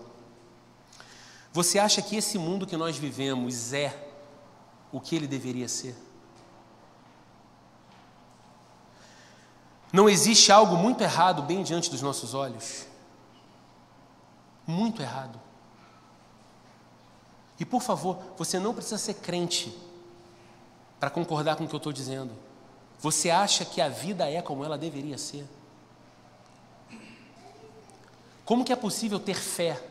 [1.51, 3.93] Você acha que esse mundo que nós vivemos é
[4.91, 5.95] o que ele deveria ser?
[9.91, 12.85] Não existe algo muito errado bem diante dos nossos olhos?
[14.65, 15.48] Muito errado.
[17.59, 19.77] E por favor, você não precisa ser crente
[20.99, 22.31] para concordar com o que eu estou dizendo.
[22.99, 25.45] Você acha que a vida é como ela deveria ser?
[28.45, 29.81] Como que é possível ter fé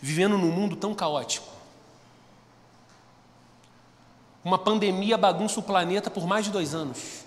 [0.00, 1.46] vivendo num mundo tão caótico?
[4.44, 7.24] Uma pandemia bagunça o planeta por mais de dois anos.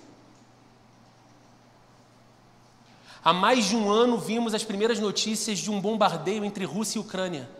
[3.23, 7.01] Há mais de um ano vimos as primeiras notícias de um bombardeio entre Rússia e
[7.01, 7.58] Ucrânia.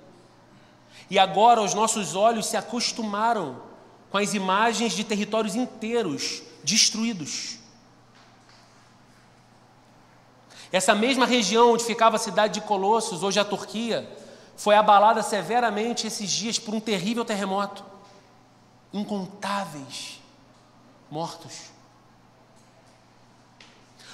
[1.09, 3.61] E agora os nossos olhos se acostumaram
[4.11, 7.57] com as imagens de territórios inteiros destruídos.
[10.71, 14.07] Essa mesma região onde ficava a cidade de Colossos, hoje a Turquia,
[14.55, 17.83] foi abalada severamente esses dias por um terrível terremoto.
[18.93, 20.19] Incontáveis
[21.09, 21.71] mortos.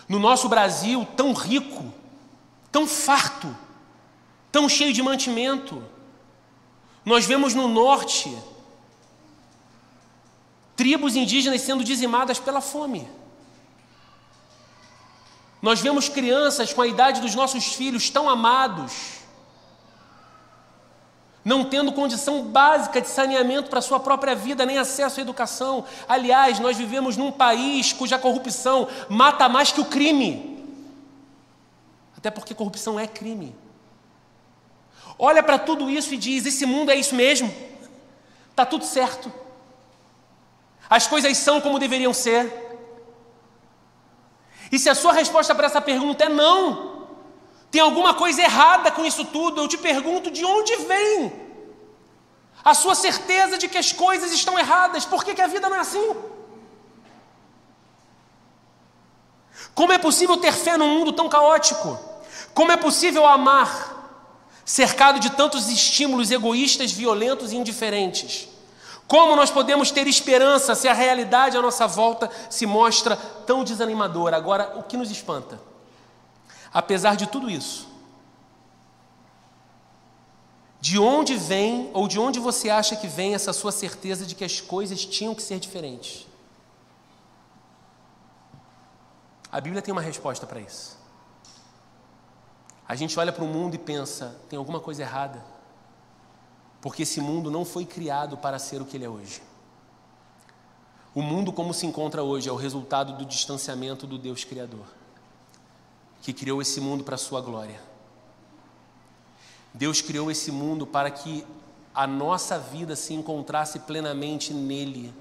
[0.07, 1.91] No nosso Brasil, tão rico,
[2.71, 3.53] tão farto,
[4.51, 5.83] tão cheio de mantimento,
[7.05, 8.35] nós vemos no norte
[10.75, 13.07] tribos indígenas sendo dizimadas pela fome.
[15.61, 19.19] Nós vemos crianças com a idade dos nossos filhos tão amados,
[21.43, 25.85] não tendo condição básica de saneamento para sua própria vida, nem acesso à educação.
[26.09, 30.55] Aliás, nós vivemos num país cuja corrupção mata mais que o crime.
[32.17, 33.55] Até porque corrupção é crime.
[35.18, 37.53] Olha para tudo isso e diz: esse mundo é isso mesmo?
[38.49, 39.32] Está tudo certo.
[40.89, 42.63] As coisas são como deveriam ser.
[44.72, 47.07] E se a sua resposta para essa pergunta é não,
[47.72, 51.45] tem alguma coisa errada com isso tudo, eu te pergunto de onde vem
[52.63, 55.78] a sua certeza de que as coisas estão erradas, por que, que a vida não
[55.78, 56.16] é assim?
[59.76, 61.99] Como é possível ter fé num mundo tão caótico?
[62.53, 63.94] Como é possível amar
[64.66, 68.49] cercado de tantos estímulos egoístas, violentos e indiferentes?
[69.07, 74.36] Como nós podemos ter esperança se a realidade à nossa volta se mostra tão desanimadora?
[74.36, 75.61] Agora, o que nos espanta?
[76.74, 77.88] Apesar de tudo isso,
[80.82, 84.43] de onde vem ou de onde você acha que vem essa sua certeza de que
[84.43, 86.28] as coisas tinham que ser diferentes?
[89.51, 90.94] A Bíblia tem uma resposta para isso.
[92.88, 95.55] A gente olha para o mundo e pensa: tem alguma coisa errada
[96.86, 99.41] porque esse mundo não foi criado para ser o que ele é hoje.
[101.15, 104.86] O mundo como se encontra hoje é o resultado do distanciamento do Deus Criador,
[106.21, 107.81] que criou esse mundo para a sua glória.
[109.73, 111.43] Deus criou esse mundo para que
[111.91, 115.11] a nossa vida se encontrasse plenamente nele.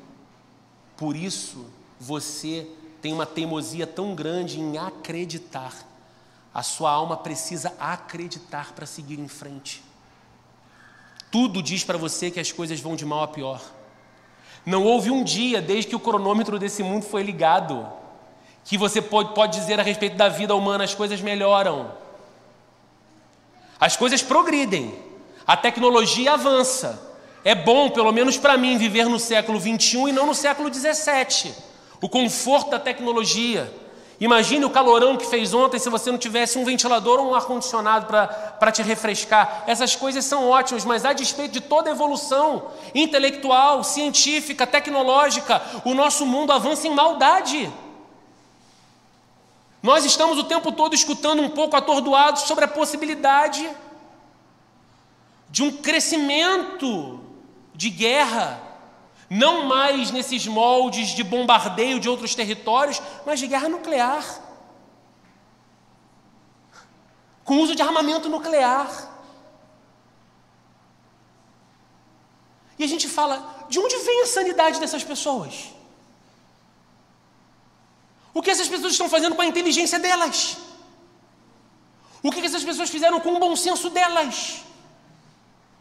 [0.98, 1.64] Por isso,
[1.98, 5.72] você tem uma teimosia tão grande em acreditar.
[6.54, 9.82] A sua alma precisa acreditar para seguir em frente.
[11.30, 13.60] Tudo diz para você que as coisas vão de mal a pior.
[14.64, 17.86] Não houve um dia, desde que o cronômetro desse mundo foi ligado,
[18.64, 21.92] que você pode, pode dizer a respeito da vida humana: as coisas melhoram.
[23.80, 24.96] As coisas progridem,
[25.44, 27.12] a tecnologia avança.
[27.44, 31.52] É bom, pelo menos para mim, viver no século 21 e não no século 17.
[32.00, 33.70] O conforto da tecnologia.
[34.20, 38.06] Imagine o calorão que fez ontem se você não tivesse um ventilador ou um ar-condicionado
[38.06, 39.64] para te refrescar.
[39.66, 46.24] Essas coisas são ótimas, mas a despeito de toda evolução intelectual, científica, tecnológica, o nosso
[46.24, 47.72] mundo avança em maldade.
[49.82, 53.68] Nós estamos o tempo todo escutando um pouco atordoados sobre a possibilidade
[55.50, 57.20] de um crescimento
[57.74, 58.60] de guerra,
[59.42, 64.24] não mais nesses moldes de bombardeio de outros territórios, mas de guerra nuclear.
[67.44, 68.88] Com uso de armamento nuclear.
[72.78, 75.52] E a gente fala: de onde vem a sanidade dessas pessoas?
[78.32, 80.58] O que essas pessoas estão fazendo com a inteligência delas?
[82.22, 84.62] O que essas pessoas fizeram com o bom senso delas?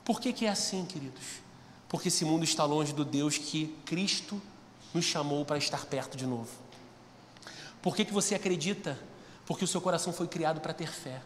[0.04, 1.44] Por que, que é assim, queridos?
[1.94, 4.42] Porque esse mundo está longe do Deus que Cristo
[4.96, 6.50] nos chamou para estar perto de novo.
[7.84, 9.00] Por que, que você acredita?
[9.46, 11.22] Porque o seu coração foi criado para ter fé.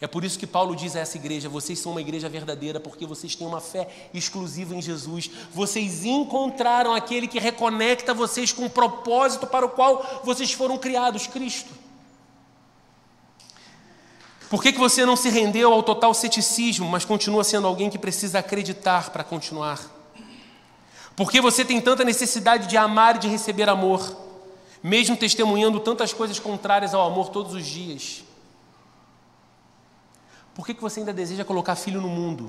[0.00, 3.04] É por isso que Paulo diz a essa igreja: vocês são uma igreja verdadeira, porque
[3.04, 5.30] vocês têm uma fé exclusiva em Jesus.
[5.52, 11.26] Vocês encontraram aquele que reconecta vocês com o propósito para o qual vocês foram criados
[11.26, 11.83] Cristo.
[14.54, 17.98] Por que, que você não se rendeu ao total ceticismo, mas continua sendo alguém que
[17.98, 19.80] precisa acreditar para continuar?
[21.16, 24.16] Por que você tem tanta necessidade de amar e de receber amor,
[24.80, 28.22] mesmo testemunhando tantas coisas contrárias ao amor todos os dias?
[30.54, 32.48] Por que, que você ainda deseja colocar filho no mundo?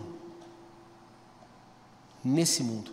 [2.23, 2.91] Nesse mundo.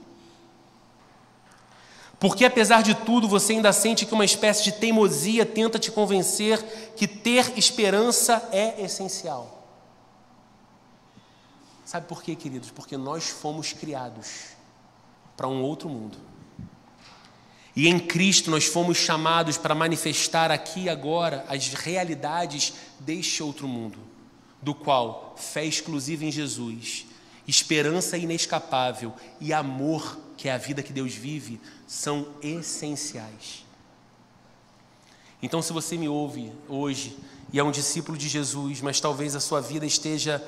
[2.22, 6.62] Porque apesar de tudo, você ainda sente que uma espécie de teimosia tenta te convencer
[6.94, 9.66] que ter esperança é essencial.
[11.84, 12.70] Sabe por quê, queridos?
[12.70, 14.50] Porque nós fomos criados
[15.36, 16.16] para um outro mundo.
[17.74, 23.66] E em Cristo nós fomos chamados para manifestar aqui e agora as realidades deste outro
[23.66, 23.98] mundo,
[24.62, 27.04] do qual fé exclusiva em Jesus,
[27.48, 31.60] esperança inescapável e amor, que é a vida que Deus vive,
[31.92, 33.66] são essenciais.
[35.42, 37.18] Então, se você me ouve hoje
[37.52, 40.42] e é um discípulo de Jesus, mas talvez a sua vida esteja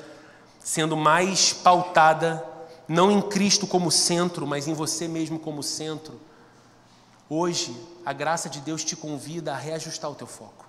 [0.59, 2.43] sendo mais pautada,
[2.87, 6.19] não em Cristo como centro, mas em você mesmo como centro,
[7.29, 10.67] hoje a graça de Deus te convida a reajustar o teu foco.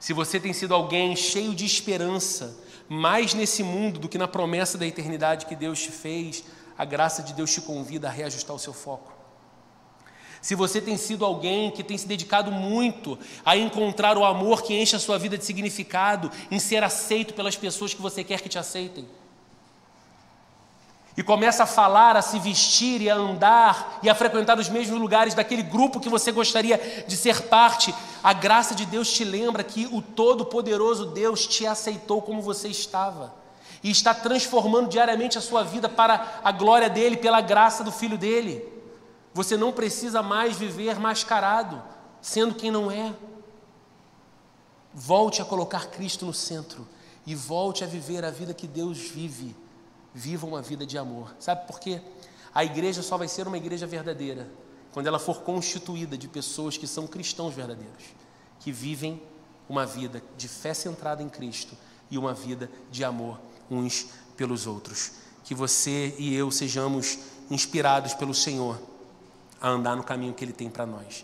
[0.00, 4.76] Se você tem sido alguém cheio de esperança, mais nesse mundo do que na promessa
[4.76, 6.42] da eternidade que Deus te fez,
[6.80, 9.12] a graça de Deus te convida a reajustar o seu foco.
[10.40, 14.72] Se você tem sido alguém que tem se dedicado muito a encontrar o amor que
[14.72, 18.48] enche a sua vida de significado, em ser aceito pelas pessoas que você quer que
[18.48, 19.06] te aceitem,
[21.18, 24.98] e começa a falar, a se vestir e a andar e a frequentar os mesmos
[24.98, 29.62] lugares daquele grupo que você gostaria de ser parte, a graça de Deus te lembra
[29.62, 33.38] que o Todo-Poderoso Deus te aceitou como você estava
[33.82, 38.18] e está transformando diariamente a sua vida para a glória dele, pela graça do Filho
[38.18, 38.66] dele.
[39.32, 41.82] Você não precisa mais viver mascarado,
[42.20, 43.14] sendo quem não é.
[44.92, 46.86] Volte a colocar Cristo no centro
[47.26, 49.56] e volte a viver a vida que Deus vive.
[50.12, 51.34] Viva uma vida de amor.
[51.38, 52.02] Sabe por quê?
[52.52, 54.50] A igreja só vai ser uma igreja verdadeira
[54.92, 58.06] quando ela for constituída de pessoas que são cristãos verdadeiros,
[58.58, 59.22] que vivem
[59.68, 61.76] uma vida de fé centrada em Cristo
[62.10, 63.38] e uma vida de amor
[63.70, 64.06] uns
[64.36, 65.12] pelos outros.
[65.44, 67.18] Que você e eu sejamos
[67.50, 68.80] inspirados pelo Senhor
[69.60, 71.16] a andar no caminho que Ele tem para nós.